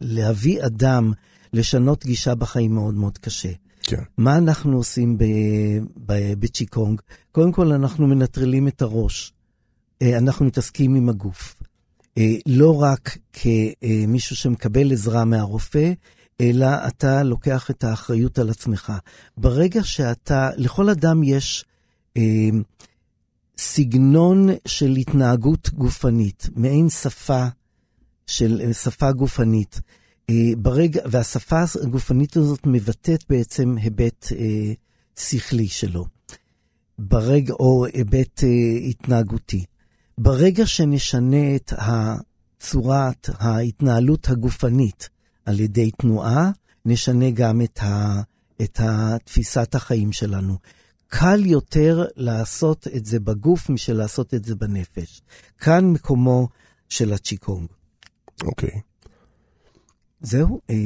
[0.00, 1.12] להביא אדם
[1.52, 3.52] לשנות גישה בחיים מאוד מאוד קשה.
[3.82, 4.02] כן.
[4.18, 5.18] מה אנחנו עושים
[6.38, 7.00] בצ'יקונג?
[7.32, 9.32] קודם כל, אנחנו מנטרלים את הראש.
[10.02, 11.59] אנחנו מתעסקים עם הגוף.
[12.46, 15.92] לא רק כמישהו שמקבל עזרה מהרופא,
[16.40, 18.92] אלא אתה לוקח את האחריות על עצמך.
[19.36, 21.64] ברגע שאתה, לכל אדם יש
[22.16, 22.22] אה,
[23.58, 27.46] סגנון של התנהגות גופנית, מעין שפה
[28.26, 29.80] של שפה גופנית.
[30.56, 34.26] ברגע, והשפה הגופנית הזאת מבטאת בעצם היבט
[35.18, 36.04] שכלי שלו,
[36.98, 38.44] ברגע, או היבט
[38.88, 39.64] התנהגותי.
[40.22, 41.72] ברגע שנשנה את
[42.58, 45.08] צורת ההתנהלות הגופנית
[45.44, 46.50] על ידי תנועה,
[46.84, 48.22] נשנה גם את, ה,
[48.62, 48.80] את
[49.24, 50.56] תפיסת החיים שלנו.
[51.08, 55.22] קל יותר לעשות את זה בגוף משל לעשות את זה בנפש.
[55.58, 56.48] כאן מקומו
[56.88, 57.68] של הצ'יקונג.
[58.42, 58.68] אוקיי.
[58.68, 59.08] Okay.
[60.20, 60.76] זהו, אה,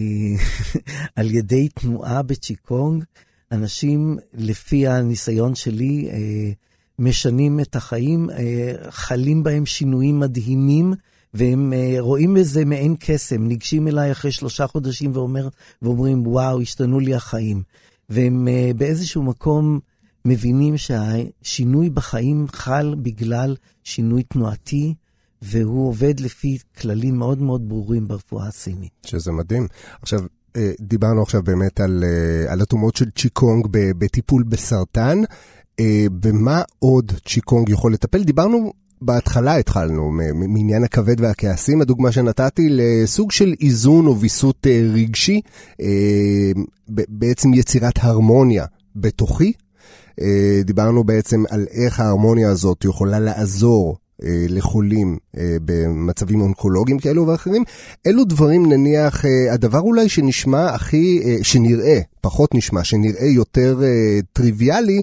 [1.16, 3.04] על ידי תנועה בצ'יקונג,
[3.52, 6.52] אנשים, לפי הניסיון שלי, אה,
[6.98, 10.94] משנים את החיים, אה, חלים בהם שינויים מדהימים,
[11.34, 15.48] והם uh, רואים בזה מעין קסם, ניגשים אליי אחרי שלושה חודשים ואומר,
[15.82, 17.62] ואומרים, וואו, השתנו לי החיים.
[18.08, 19.80] והם uh, באיזשהו מקום
[20.24, 24.94] מבינים שהשינוי בחיים חל בגלל שינוי תנועתי,
[25.42, 28.92] והוא עובד לפי כללים מאוד מאוד ברורים ברפואה הסינית.
[29.06, 29.66] שזה מדהים.
[30.02, 30.20] עכשיו,
[30.56, 32.04] אה, דיברנו עכשיו באמת על,
[32.48, 35.18] על התרומות של צ'יקונג בטיפול בסרטן.
[36.20, 38.22] במה עוד צ'יקונג יכול לטפל?
[38.22, 45.40] דיברנו בהתחלה התחלנו, מעניין הכבד והכעסים, הדוגמה שנתתי לסוג של איזון או ויסות אה, רגשי,
[45.80, 46.52] אה,
[46.88, 48.64] בעצם יצירת הרמוניה
[48.96, 49.52] בתוכי.
[50.20, 54.03] אה, דיברנו בעצם על איך ההרמוניה הזאת יכולה לעזור אה,
[54.48, 57.64] לחולים אה, במצבים אונקולוגיים כאלו ואחרים.
[58.06, 63.80] אלו דברים, נניח, אה, הדבר אולי שנשמע הכי, שנראה, פחות נשמע, שנראה יותר
[64.32, 65.02] טריוויאלי,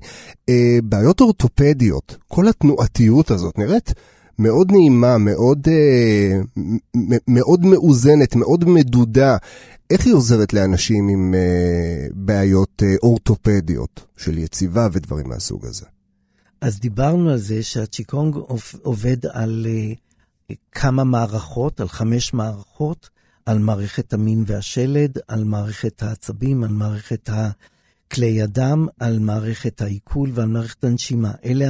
[0.83, 2.17] בעיות אורתופדיות.
[2.27, 3.93] כל התנועתיות הזאת נראית
[4.39, 5.67] מאוד נעימה, מאוד,
[7.27, 9.37] מאוד מאוזנת, מאוד מדודה.
[9.89, 11.35] איך היא עוזרת לאנשים עם
[12.13, 15.85] בעיות אורתופדיות של יציבה ודברים מהסוג הזה?
[16.61, 18.35] אז דיברנו על זה שהצ'יקונג
[18.81, 23.09] עובד על uh, כמה מערכות, על חמש מערכות,
[23.45, 27.29] על מערכת המין והשלד, על מערכת העצבים, על מערכת
[28.11, 31.31] כלי הדם, על מערכת העיכול ועל מערכת הנשימה.
[31.45, 31.65] אלה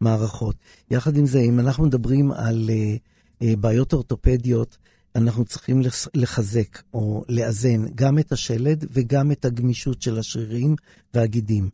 [0.00, 0.56] המערכות.
[0.90, 4.78] יחד עם זה, אם אנחנו מדברים על uh, uh, בעיות אורתופדיות,
[5.16, 5.82] אנחנו צריכים
[6.14, 10.76] לחזק או לאזן גם את השלד וגם את הגמישות של השרירים
[11.14, 11.68] והגידים.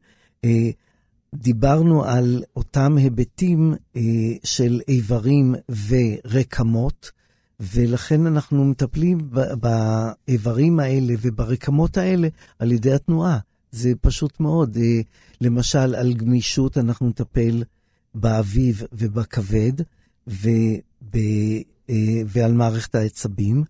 [1.34, 4.02] דיברנו על אותם היבטים אה,
[4.44, 5.54] של איברים
[5.88, 7.10] ורקמות,
[7.60, 9.18] ולכן אנחנו מטפלים
[9.60, 13.38] באיברים האלה וברקמות האלה על ידי התנועה.
[13.70, 14.76] זה פשוט מאוד.
[14.76, 15.00] אה,
[15.40, 17.62] למשל, על גמישות אנחנו נטפל
[18.14, 19.72] באביב ובכבד,
[20.26, 20.46] וב,
[21.90, 23.64] אה, ועל מערכת העצבים,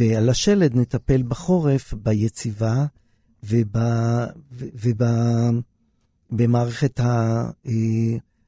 [0.00, 2.86] ועל השלד נטפל בחורף, ביציבה
[3.44, 3.76] וב...
[4.52, 5.02] וב
[6.30, 7.44] במערכת אה,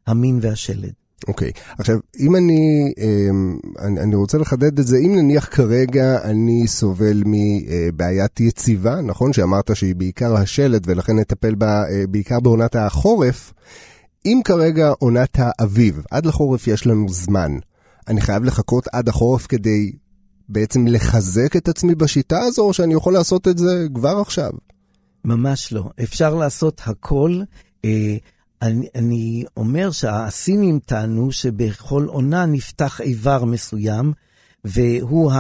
[0.06, 0.92] המין והשלד.
[1.28, 1.74] אוקיי, okay.
[1.78, 7.22] עכשיו, אם אני, אמ, אני, אני רוצה לחדד את זה, אם נניח כרגע אני סובל
[7.26, 9.32] מבעיית יציבה, נכון?
[9.32, 13.52] שאמרת שהיא בעיקר השלד ולכן נטפל בה אה, בעיקר בעונת החורף,
[14.26, 17.52] אם כרגע עונת האביב, עד לחורף יש לנו זמן,
[18.08, 19.92] אני חייב לחכות עד החורף כדי
[20.48, 24.50] בעצם לחזק את עצמי בשיטה הזו, או שאני יכול לעשות את זה כבר עכשיו?
[25.24, 25.90] ממש לא.
[26.02, 27.40] אפשר לעשות הכל
[28.62, 34.12] אני, אני אומר שהסינים טענו שבכל עונה נפתח איבר מסוים,
[34.64, 35.32] והוא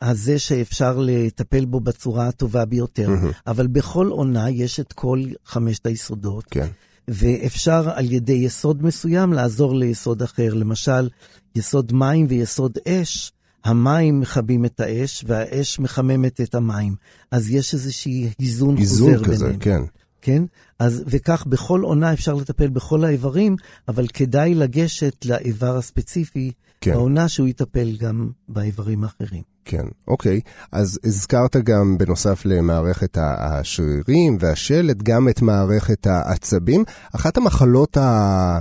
[0.00, 3.08] הזה שאפשר לטפל בו בצורה הטובה ביותר.
[3.08, 3.42] Mm-hmm.
[3.46, 6.44] אבל בכל עונה יש את כל חמשת היסודות.
[6.50, 6.66] כן.
[7.08, 10.54] ואפשר על ידי יסוד מסוים לעזור ליסוד אחר.
[10.54, 11.08] למשל,
[11.56, 13.32] יסוד מים ויסוד אש,
[13.64, 16.94] המים מכבים את האש והאש מחממת את המים.
[17.30, 19.60] אז יש איזשהי איזון, איזון חוזר כזה, ביניהם.
[19.60, 19.82] כן.
[20.22, 20.42] כן?
[20.78, 23.56] אז, וכך בכל עונה אפשר לטפל בכל האיברים,
[23.88, 26.92] אבל כדאי לגשת לאיבר הספציפי כן.
[26.92, 29.42] בעונה שהוא יטפל גם באיברים האחרים.
[29.64, 30.40] כן, אוקיי.
[30.72, 36.84] אז הזכרת גם, בנוסף למערכת השרירים והשלד, גם את מערכת העצבים.
[37.14, 38.58] אחת המחלות ה...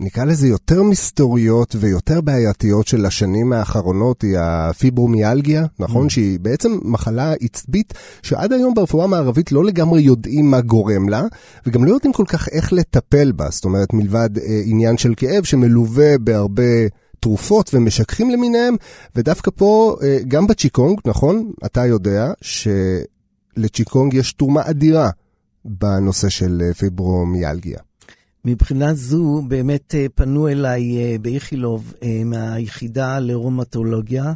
[0.00, 6.06] נקרא לזה יותר מסתוריות ויותר בעייתיות של השנים האחרונות היא הפיברומיאלגיה, נכון?
[6.06, 6.10] Mm.
[6.10, 11.22] שהיא בעצם מחלה עצבית שעד היום ברפואה המערבית לא לגמרי יודעים מה גורם לה,
[11.66, 13.46] וגם לא יודעים כל כך איך לטפל בה.
[13.50, 16.62] זאת אומרת, מלבד אה, עניין של כאב שמלווה בהרבה...
[17.22, 18.76] תרופות ומשככים למיניהם,
[19.16, 21.52] ודווקא פה, אה, גם בצ'יקונג, נכון?
[21.64, 22.32] אתה יודע
[23.56, 25.10] שלצ'יקונג יש תרומה אדירה
[25.64, 27.78] בנושא של אה, פיברומיאלגיה.
[28.44, 34.32] מבחינה זו, באמת אה, פנו אליי אה, באיכילוב אה, מהיחידה לרומטולוגיה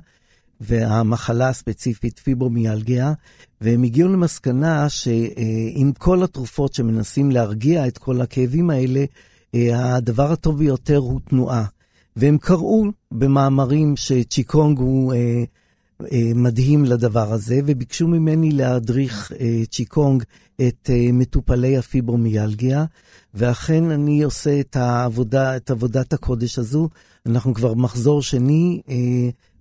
[0.61, 3.13] והמחלה הספציפית פיברומיאלגיה,
[3.61, 9.05] והם הגיעו למסקנה שעם כל התרופות שמנסים להרגיע את כל הכאבים האלה,
[9.55, 11.65] הדבר הטוב ביותר הוא תנועה.
[12.17, 15.15] והם קראו במאמרים שצ'יקונג הוא
[16.35, 20.23] מדהים לדבר הזה, וביקשו ממני להדריך אה, צ'יקונג
[20.57, 22.85] את אה, מטופלי הפיברומיאלגיה,
[23.35, 26.89] ואכן אני עושה את, העבודה, את עבודת הקודש הזו.
[27.27, 28.95] אנחנו כבר מחזור שני אה,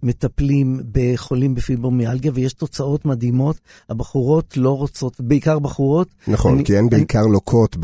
[0.04, 3.60] מטפלים בחולים בפיברומיאלגיה, ויש תוצאות מדהימות.
[3.90, 6.08] הבחורות לא רוצות, בעיקר בחורות.
[6.28, 7.32] נכון, אני, כי הן בעיקר אני...
[7.32, 7.76] לוקות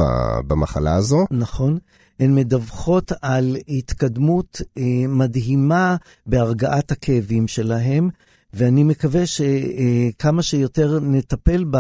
[0.48, 1.26] במחלה הזו.
[1.32, 1.78] נכון.
[2.20, 8.10] הן מדווחות על התקדמות אה, מדהימה בהרגעת הכאבים שלהם,
[8.54, 11.78] ואני מקווה שכמה שיותר נטפל ב...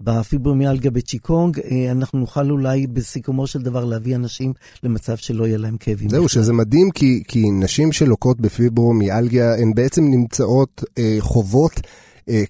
[0.00, 5.76] בפיברומיאלגיה בצ'יקונג, אה, אנחנו נוכל אולי בסיכומו של דבר להביא אנשים למצב שלא יהיה להם
[5.76, 6.08] כאבים.
[6.08, 11.90] זהו, שזה מדהים, כי, כי נשים שלוקות בפיברומיאלגיה הן בעצם נמצאות אה, חובות אה,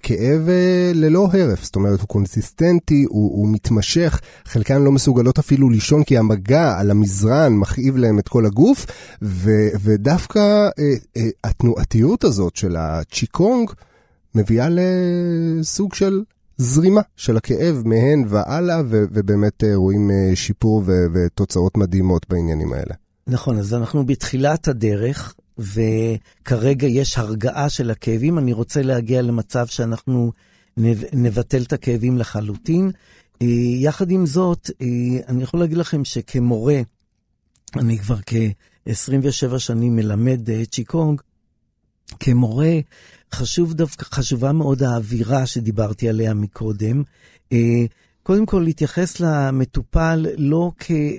[0.03, 5.69] כאב אה, ללא הרף, זאת אומרת, הוא קונסיסטנטי, הוא, הוא מתמשך, חלקן לא מסוגלות אפילו
[5.69, 8.85] לישון כי המגע על המזרן מכאיב להם את כל הגוף,
[9.21, 13.71] ו, ודווקא אה, אה, התנועתיות הזאת של הצ'יקונג
[14.35, 16.23] מביאה לסוג של
[16.57, 22.73] זרימה של הכאב מהן והלאה, ו, ובאמת אה, רואים אה, שיפור ו, ותוצאות מדהימות בעניינים
[22.73, 22.93] האלה.
[23.27, 28.37] נכון, אז אנחנו בתחילת הדרך, וכרגע יש הרגעה של הכאבים.
[28.37, 30.31] אני רוצה להגיע למצב שאנחנו
[31.13, 32.91] נבטל את הכאבים לחלוטין.
[33.41, 33.47] אה,
[33.79, 34.87] יחד עם זאת, אה,
[35.27, 36.81] אני יכול להגיד לכם שכמורה,
[37.75, 41.21] אני כבר כ-27 שנים מלמד אה, צ'יקונג,
[42.19, 42.73] כמורה,
[43.33, 47.03] חשוב דווקא, חשובה מאוד האווירה שדיברתי עליה מקודם.
[48.27, 50.71] קודם כל, להתייחס למטופל לא.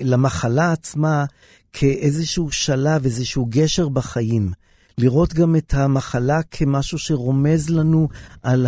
[0.03, 1.25] למחלה עצמה,
[1.73, 4.53] כאיזשהו שלב, איזשהו גשר בחיים.
[4.99, 8.09] לראות גם את המחלה כמשהו שרומז לנו
[8.43, 8.67] על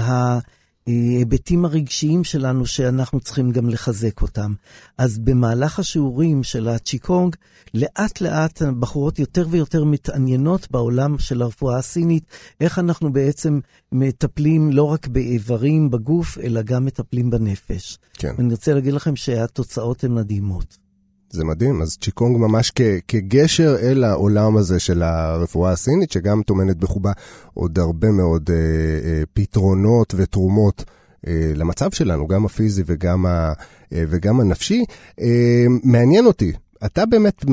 [0.86, 4.54] ההיבטים הרגשיים שלנו, שאנחנו צריכים גם לחזק אותם.
[4.98, 7.36] אז במהלך השיעורים של הצ'יקונג,
[7.74, 12.24] לאט לאט בחורות יותר ויותר מתעניינות בעולם של הרפואה הסינית,
[12.60, 13.60] איך אנחנו בעצם
[13.92, 17.98] מטפלים לא רק באיברים בגוף, אלא גם מטפלים בנפש.
[18.12, 18.34] כן.
[18.38, 20.89] אני רוצה להגיד לכם שהתוצאות הן מדהימות.
[21.32, 26.76] זה מדהים, אז צ'יקונג ממש כ- כגשר אל העולם הזה של הרפואה הסינית, שגם טומנת
[26.76, 27.12] בחובה
[27.54, 28.56] עוד הרבה מאוד אה,
[29.08, 30.84] אה, פתרונות ותרומות
[31.26, 33.52] אה, למצב שלנו, גם הפיזי וגם, ה,
[33.92, 34.84] אה, וגם הנפשי.
[35.20, 35.26] אה,
[35.84, 36.52] מעניין אותי,
[36.84, 37.44] אתה באמת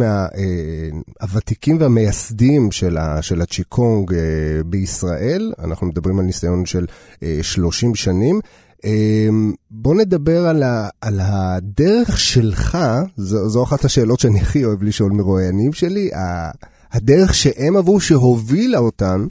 [1.22, 4.20] מהוותיקים אה, והמייסדים של, ה, של הצ'יקונג אה,
[4.66, 6.86] בישראל, אנחנו מדברים על ניסיון של
[7.24, 8.40] אה, 30 שנים.
[8.84, 12.78] אמ, בוא נדבר על, ה, על הדרך שלך,
[13.18, 16.10] זו, זו אחת השאלות שאני הכי אוהב לשאול מרואיינים שלי,
[16.92, 19.28] הדרך שהם עברו שהובילה אותן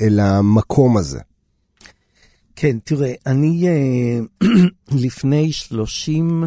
[0.00, 1.20] אל המקום הזה.
[2.56, 4.48] כן, תראה, אני אה,
[5.04, 6.44] לפני 30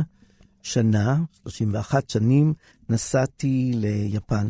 [0.62, 2.54] שנה, 31 שנים,
[2.90, 4.50] נסעתי ליפן.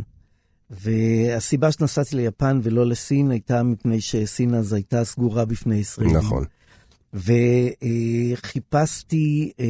[0.69, 6.17] והסיבה שנסעתי ליפן ולא לסין הייתה מפני שסין אז הייתה סגורה בפני ישראלים.
[6.17, 6.45] נכון.
[8.36, 9.65] וחיפשתי אה,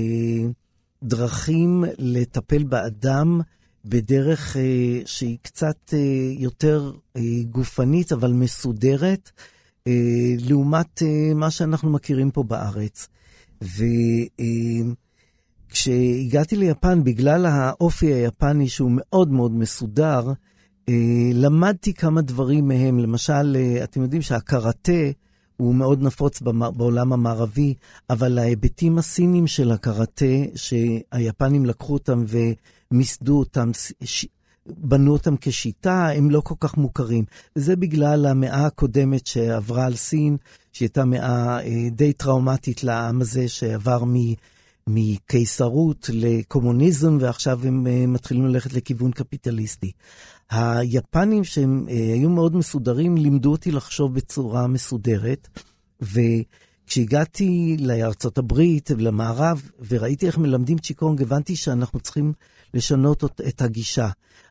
[1.04, 3.42] דרכים לטפל באדם
[3.86, 6.00] בדרך אה, שהיא קצת אה,
[6.38, 6.92] יותר
[7.50, 9.32] גופנית, אבל מסודרת,
[10.40, 11.02] לעומת
[11.36, 13.08] מה שאנחנו מכירים פה בארץ.
[15.72, 20.32] וכשהגעתי ליפן, בגלל האופי היפני שהוא מאוד מאוד מסודר,
[21.34, 23.00] למדתי כמה דברים מהם.
[23.00, 24.92] למשל, אתם יודעים שהקראטה
[25.58, 26.42] הוא מאוד נפוץ
[26.76, 27.74] בעולם המערבי,
[28.10, 32.24] אבל ההיבטים הסינים של הקראטה, שהיפנים לקחו אותם
[32.92, 33.72] ומיסדו אותם,
[34.68, 37.26] בנו אותם כשיטה, הם לא כל כך מוכרים.
[37.56, 40.38] וזה בגלל המאה הקודמת שעברה על סין,
[40.74, 44.14] שהייתה מאה אה, די טראומטית לעם הזה, שעבר מ...
[44.90, 49.92] מקיסרות לקומוניזם, ועכשיו הם uh, מתחילים ללכת לכיוון קפיטליסטי.
[50.50, 55.60] היפנים, שהם uh, היו מאוד מסודרים, לימדו אותי לחשוב בצורה מסודרת,
[56.02, 62.34] וכשהגעתי לארצות הברית ולמערב, וראיתי איך מלמדים צ'יקונג, הבנתי שאנחנו צריכים
[62.74, 64.10] לשנות את הגישה.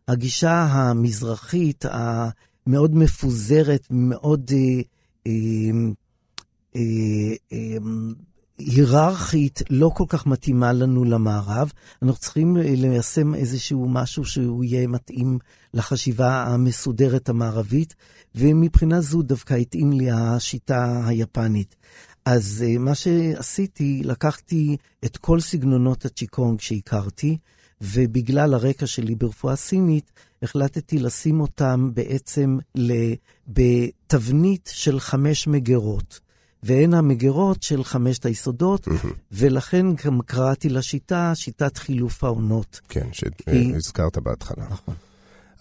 [0.09, 4.51] הגישה המזרחית, המאוד מפוזרת, מאוד...
[4.51, 4.83] Uh,
[5.29, 5.95] uh,
[6.77, 6.79] uh,
[7.53, 11.73] uh, היררכית לא כל כך מתאימה לנו למערב.
[12.03, 15.39] אנחנו צריכים ליישם איזשהו משהו שהוא יהיה מתאים
[15.75, 17.95] לחשיבה המסודרת המערבית,
[18.35, 21.77] ומבחינה זו דווקא התאים לי השיטה היפנית.
[22.25, 27.37] אז אה, מה שעשיתי, לקחתי את כל סגנונות הצ'יקונג שהכרתי,
[27.81, 32.59] ובגלל הרקע שלי ברפואה סינית, החלטתי לשים אותם בעצם
[33.49, 36.24] בתבנית של חמש מגירות.
[36.65, 38.89] והן המגירות של חמשת היסודות,
[39.33, 42.81] ולכן גם קראתי לשיטה שיטת חילוף העונות.
[42.89, 44.65] כן, שהזכרת בהתחלה.
[44.71, 44.95] נכון.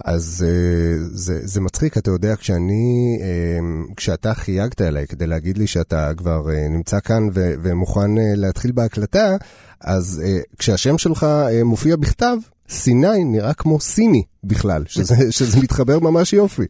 [0.06, 3.60] אז אה, זה, זה מצחיק, אתה יודע, כשאני, אה,
[3.96, 8.72] כשאתה חייגת אליי כדי להגיד לי שאתה כבר אה, נמצא כאן ו- ומוכן אה, להתחיל
[8.72, 9.38] בהקלטה,
[9.82, 12.38] אז אה, כשהשם שלך אה, מופיע בכתב,
[12.70, 16.66] סיני נראה כמו סיני בכלל, שזה, שזה מתחבר ממש יופי.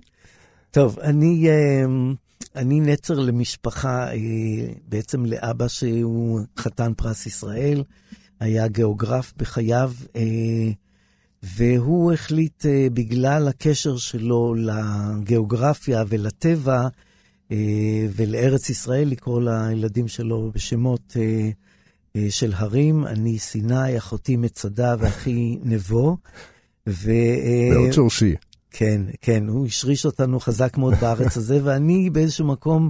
[0.72, 1.86] טוב, אני, אה,
[2.56, 4.18] אני נצר למשפחה, אה,
[4.88, 7.84] בעצם לאבא שהוא חתן פרס ישראל,
[8.40, 10.72] היה גיאוגרף בחייו, אה,
[11.44, 16.88] והוא החליט, אה, בגלל הקשר שלו לגיאוגרפיה ולטבע
[18.16, 21.18] ולארץ ישראל, לקרוא לילדים שלו בשמות
[22.30, 23.08] של הרים.
[23.08, 26.18] אני סיני, אחותי מצדה ואחי נבו.
[26.90, 27.12] ו,
[27.74, 28.36] מאוד שורשי.
[28.76, 32.90] כן, כן, הוא השריש אותנו חזק מאוד בארץ הזה, ואני באיזשהו מקום,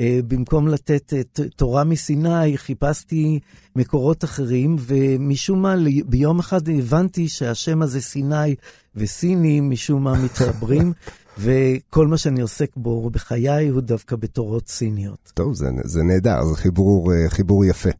[0.00, 3.40] אה, במקום לתת אה, תורה מסיני, חיפשתי
[3.76, 5.74] מקורות אחרים, ומשום מה,
[6.06, 8.54] ביום אחד הבנתי שהשם הזה סיני
[8.96, 10.92] וסיני משום מה מתחברים,
[11.38, 15.32] וכל מה שאני עוסק בו בחיי הוא דווקא בתורות סיניות.
[15.34, 17.90] טוב, זה, זה נהדר, זה חיבור, אה, חיבור יפה.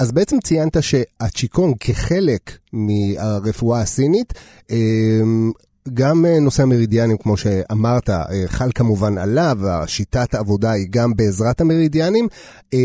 [0.00, 4.32] אז בעצם ציינת שהצ'יקונג כחלק מהרפואה הסינית,
[4.70, 4.76] אה,
[5.94, 11.60] גם אה, נושא המרידיאנים, כמו שאמרת, אה, חל כמובן עליו, שיטת העבודה היא גם בעזרת
[11.60, 12.28] המרידיאנים.
[12.74, 12.78] אה,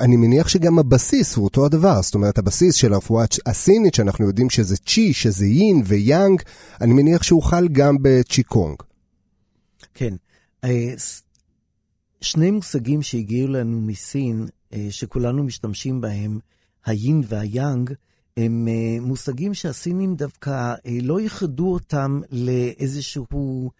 [0.00, 4.50] אני מניח שגם הבסיס הוא אותו הדבר, זאת אומרת, הבסיס של הרפואה הסינית, שאנחנו יודעים
[4.50, 6.42] שזה צ'י, שזה יין ויאנג,
[6.80, 8.76] אני מניח שהוא חל גם בצ'יקונג.
[9.94, 10.14] כן.
[10.64, 11.22] אה, ס-
[12.20, 14.46] שני מושגים שהגיעו לנו מסין,
[14.90, 16.38] שכולנו משתמשים בהם,
[16.86, 17.92] היין והיאנג,
[18.38, 20.50] הם אה, מושגים שהסינים דווקא
[20.86, 23.70] אה, לא ייחדו אותם לאיזשהו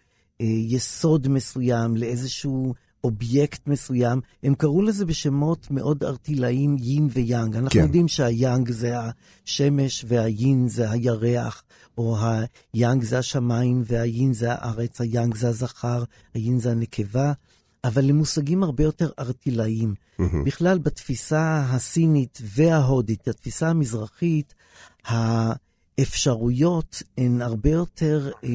[0.41, 4.21] אה, יסוד מסוים, לאיזשהו אובייקט מסוים.
[4.43, 7.57] הם קראו לזה בשמות מאוד ארטילאיים, יין ויאנג.
[7.57, 7.81] אנחנו כן.
[7.81, 11.63] יודעים שהיאנג זה השמש והיין זה הירח,
[11.99, 12.17] או
[12.75, 16.05] היאנג זה השמיים והיין זה הארץ, היאנג זה הזכר,
[16.35, 17.33] היין זה הנקבה,
[17.85, 19.95] אבל הם מושגים הרבה יותר ארטילאיים.
[20.45, 24.55] בכלל, בתפיסה הסינית וההודית, התפיסה המזרחית,
[25.05, 28.51] האפשרויות הן הרבה יותר אה,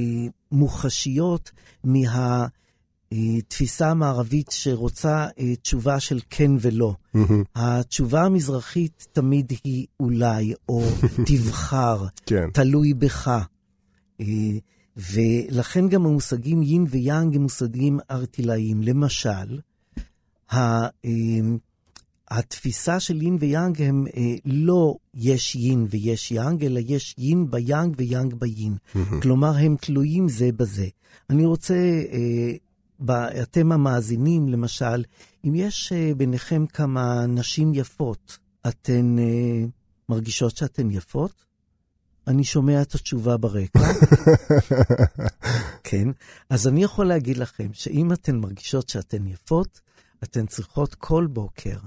[0.52, 1.52] מוחשיות
[3.12, 6.96] מהתפיסה המערבית שרוצה אה, תשובה של כן ולא.
[7.56, 10.84] התשובה המזרחית תמיד היא אולי, או
[11.28, 12.50] תבחר, כן.
[12.54, 13.32] תלוי בך.
[14.98, 18.82] ולכן גם המושגים יין ויאנג הם מושגים ערטילאיים.
[18.82, 19.60] למשל,
[20.54, 20.88] אה,
[22.30, 27.96] התפיסה של יין ויאנג הם אה, לא יש יין ויש יאנג, אלא יש יין ביאנג
[27.98, 28.76] ויאנג ביין.
[29.22, 30.88] כלומר, הם תלויים זה בזה.
[31.30, 31.76] אני רוצה,
[32.12, 35.04] אה, אתם המאזינים, למשל,
[35.46, 38.38] אם יש ביניכם כמה נשים יפות,
[38.68, 39.16] אתן
[40.10, 41.53] מרגישות שאתן יפות?
[42.28, 43.80] אני שומע את התשובה ברקע.
[45.84, 46.08] כן,
[46.50, 49.82] אז אני יכול להגיד לכם שאם אתן מרגישות שאתן יפות,
[50.24, 51.78] אתן צריכות כל בוקר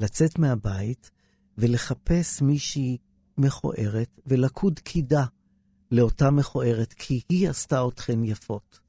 [0.00, 1.10] לצאת מהבית
[1.58, 2.98] ולחפש מישהי
[3.38, 5.24] מכוערת ולקוד קידה
[5.90, 8.80] לאותה מכוערת, כי היא עשתה אתכן יפות.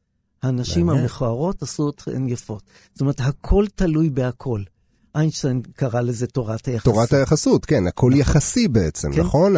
[0.43, 1.04] הנשים מעניין.
[1.04, 2.64] המכוערות עשו אתכן יפות.
[2.93, 4.64] זאת אומרת, הכל תלוי בהכל.
[5.16, 6.93] איינשטיין קרא לזה תורת היחסות.
[6.93, 9.22] תורת היחסות, כן, הכל יחסי בעצם, כן.
[9.22, 9.55] נכון?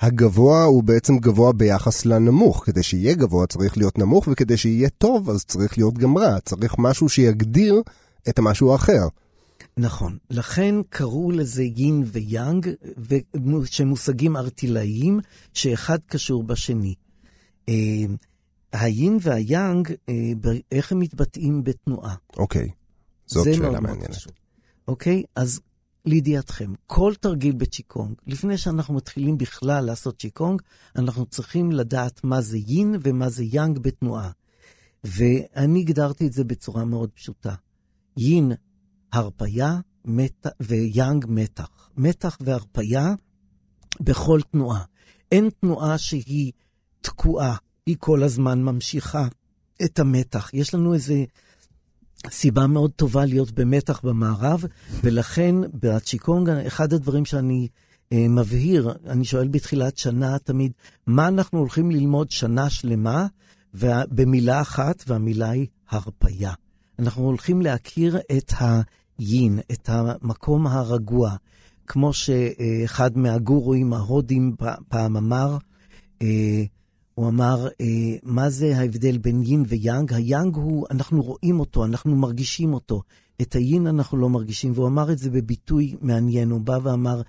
[0.00, 2.64] הגבוה הוא בעצם גבוה ביחס לנמוך.
[2.66, 6.40] כדי שיהיה גבוה צריך להיות נמוך, וכדי שיהיה טוב אז צריך להיות גם רע.
[6.40, 7.82] צריך משהו שיגדיר
[8.28, 9.08] את המשהו האחר.
[9.76, 10.18] נכון.
[10.30, 12.70] לכן קראו לזה יין ויאנג,
[13.64, 15.20] שמושגים ארטילאיים,
[15.52, 16.94] שאחד קשור בשני.
[17.68, 17.74] אה,
[18.72, 20.14] היין והיאנג, אה,
[20.72, 22.14] איך הם מתבטאים בתנועה?
[22.36, 22.68] אוקיי,
[23.26, 24.10] זאת שאלה מעניינת.
[24.10, 24.32] חשוב.
[24.88, 25.22] אוקיי?
[25.36, 25.60] אז
[26.04, 30.62] לידיעתכם, כל תרגיל בצ'יקונג, לפני שאנחנו מתחילים בכלל לעשות צ'יקונג,
[30.96, 34.30] אנחנו צריכים לדעת מה זה יין ומה זה יאנג בתנועה.
[35.04, 37.54] ואני הגדרתי את זה בצורה מאוד פשוטה.
[38.16, 38.52] יין,
[39.12, 40.46] הרפייה, מת...
[40.60, 41.90] ויאנג, מתח.
[41.96, 43.14] מתח והרפייה
[44.00, 44.84] בכל תנועה.
[45.32, 46.52] אין תנועה שהיא
[47.00, 47.56] תקועה,
[47.86, 49.28] היא כל הזמן ממשיכה
[49.84, 50.50] את המתח.
[50.54, 51.24] יש לנו איזה
[52.30, 54.64] סיבה מאוד טובה להיות במתח במערב,
[55.02, 57.68] ולכן בצ'יקונג, אחד הדברים שאני
[58.12, 60.72] אה, מבהיר, אני שואל בתחילת שנה תמיד,
[61.06, 63.26] מה אנחנו הולכים ללמוד שנה שלמה,
[63.74, 66.52] ובמילה אחת, והמילה היא הרפייה.
[66.98, 71.36] אנחנו הולכים להכיר את היין, את המקום הרגוע,
[71.86, 74.56] כמו שאחד מהגורואים ההודים
[74.88, 75.56] פעם אמר,
[76.22, 76.62] אה,
[77.14, 80.12] הוא אמר, אה, מה זה ההבדל בין יין ויאנג?
[80.12, 83.02] היאנג הוא, אנחנו רואים אותו, אנחנו מרגישים אותו.
[83.42, 87.22] את היין אנחנו לא מרגישים, והוא אמר את זה בביטוי מעניין, הוא בא ואמר,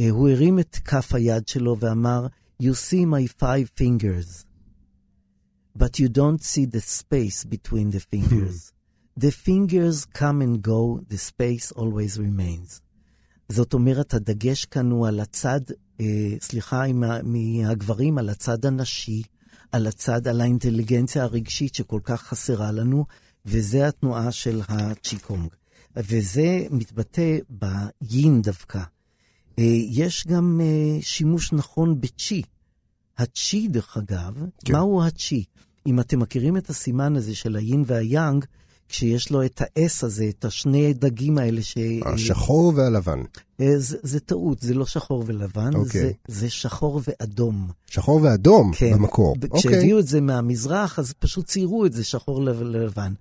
[0.00, 2.26] אה, הוא הרים את כף היד שלו ואמר,
[2.62, 4.44] You see my five fingers,
[5.78, 8.74] but you don't see the space between the fingers.
[9.16, 12.80] the fingers come and go, the space always remains.
[13.54, 15.60] זאת אומרת, הדגש כאן הוא על הצד,
[16.00, 16.84] אה, סליחה
[17.22, 19.22] מהגברים, על הצד הנשי,
[19.72, 23.04] על הצד, על האינטליגנציה הרגשית שכל כך חסרה לנו,
[23.46, 25.48] וזה התנועה של הצ'יקונג.
[25.96, 28.78] וזה מתבטא ביין דווקא.
[29.58, 32.42] אה, יש גם אה, שימוש נכון בצ'י.
[33.18, 34.34] הצ'י, דרך אגב,
[34.64, 34.72] כן.
[34.72, 35.44] מהו הצ'י?
[35.86, 38.44] אם אתם מכירים את הסימן הזה של היין והיאנג,
[38.88, 41.78] כשיש לו את האס הזה, את השני דגים האלה ש...
[42.04, 43.22] השחור והלבן.
[43.60, 46.00] אה, זה, זה טעות, זה לא שחור ולבן, אוקיי.
[46.00, 47.68] זה, זה שחור ואדום.
[47.86, 48.92] שחור ואדום כן.
[48.92, 49.36] במקור.
[49.56, 49.98] כשהביאו אוקיי.
[49.98, 53.12] את זה מהמזרח, אז פשוט ציירו את זה שחור ולבן.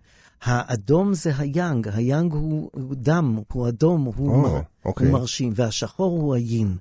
[0.43, 5.07] האדום זה היאנג, היאנג הוא, הוא דם, הוא אדום, הוא, oh, מר, אוקיי.
[5.07, 6.77] הוא מרשים, והשחור הוא היין,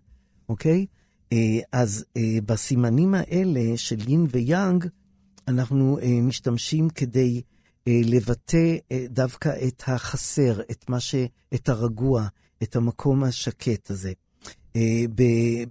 [0.49, 0.87] אוקיי?
[1.33, 1.39] אה,
[1.73, 4.87] אז אה, בסימנים האלה של יין ויאנג,
[5.49, 7.43] אנחנו משתמשים כדי
[7.87, 11.15] לבטא אה, דווקא את החסר, את מה ש...
[11.55, 12.27] את הרגוע,
[12.63, 14.13] את המקום השקט הזה.
[14.77, 15.05] אה,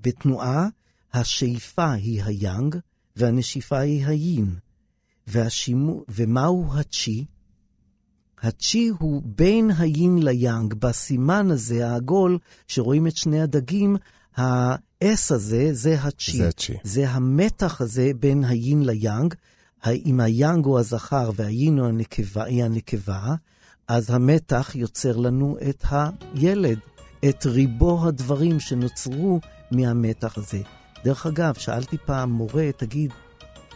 [0.01, 0.67] בתנועה,
[1.13, 2.75] השאיפה היא היאנג,
[3.15, 4.55] והנשיפה היא היין.
[5.27, 6.03] והשימו...
[6.09, 7.25] ומהו הצ'י?
[8.41, 10.73] הצ'י הוא בין היין ליאנג.
[10.73, 12.37] בסימן הזה, העגול,
[12.67, 13.97] שרואים את שני הדגים,
[14.35, 16.37] האס הזה זה הצ'י.
[16.37, 16.73] זה הצ'י.
[16.83, 19.33] זה המתח הזה בין היין ליאנג,
[19.87, 21.79] אם היאנג הוא הזכר והיין
[22.35, 23.35] היא הנקבה,
[23.87, 26.79] אז המתח יוצר לנו את הילד,
[27.29, 29.39] את ריבו הדברים שנוצרו
[29.71, 30.61] מהמתח הזה.
[31.03, 33.11] דרך אגב, שאלתי פעם מורה, תגיד,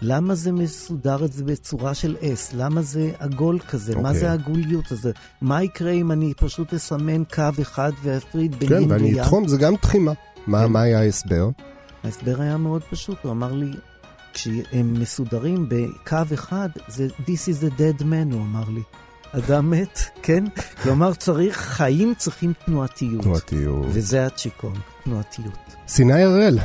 [0.01, 2.53] למה זה מסודר את זה בצורה של אס?
[2.53, 3.93] למה זה עגול כזה?
[3.93, 3.99] Okay.
[3.99, 4.30] מה זה אוקיי.
[4.30, 5.12] העגוליות הזה?
[5.41, 8.88] מה יקרה אם אני פשוט אסמן קו אחד ואפריד בין כן, ויאנג?
[8.88, 10.12] כן, ואני אתחום, זה גם תחימה.
[10.47, 10.72] מה, כן.
[10.72, 11.49] מה היה ההסבר?
[12.03, 13.72] ההסבר היה מאוד פשוט, הוא אמר לי,
[14.36, 18.81] כשהם מסודרים בקו אחד, זה This is a dead man, הוא אמר לי.
[19.31, 20.43] אדם מת, כן?
[20.83, 23.23] כלומר, צריך, חיים צריכים תנועתיות.
[23.23, 23.86] תנועתיות.
[23.89, 25.75] וזה הצ'יקונג, תנועתיות.
[25.88, 26.59] סיני הראל,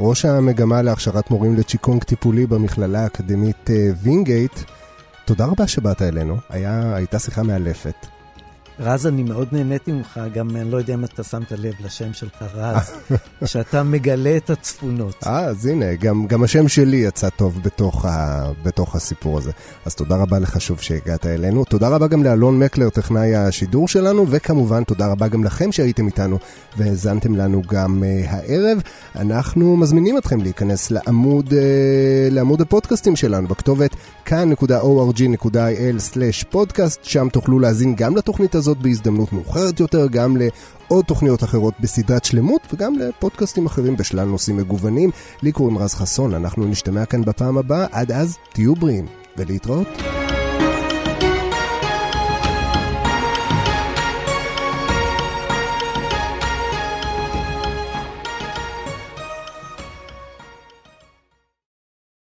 [0.00, 4.60] ראש המגמה להכשרת מורים לצ'יקונג טיפולי במכללה האקדמית אה, וינגייט,
[5.24, 8.13] תודה רבה שבאת אלינו, היה, הייתה שיחה מאלפת.
[8.80, 12.44] רז, אני מאוד נהניתי ממך, גם אני לא יודע אם אתה שמת לב לשם שלך,
[12.54, 12.92] רז,
[13.50, 15.14] שאתה מגלה את הצפונות.
[15.26, 19.50] אה, אז הנה, גם, גם השם שלי יצא טוב בתוך, ה, בתוך הסיפור הזה.
[19.84, 21.64] אז תודה רבה לך שוב שהגעת אלינו.
[21.64, 26.38] תודה רבה גם לאלון מקלר, טכנאי השידור שלנו, וכמובן תודה רבה גם לכם שהייתם איתנו
[26.76, 28.78] והאזנתם לנו גם uh, הערב.
[29.16, 31.54] אנחנו מזמינים אתכם להיכנס לעמוד, uh,
[32.30, 38.54] לעמוד הפודקאסטים שלנו בכתובת כאן.org.il/פודקאסט, שם תוכלו להאזין גם לתוכנית.
[38.54, 44.56] הזאת בהזדמנות מאוחרת יותר, גם לעוד תוכניות אחרות בסדרת שלמות וגם לפודקאסטים אחרים בשלל נושאים
[44.56, 45.10] מגוונים.
[45.42, 49.06] לי קוראים רז חסון, אנחנו נשתמע כאן בפעם הבאה, עד אז תהיו בריאים
[49.36, 49.88] ולהתראות.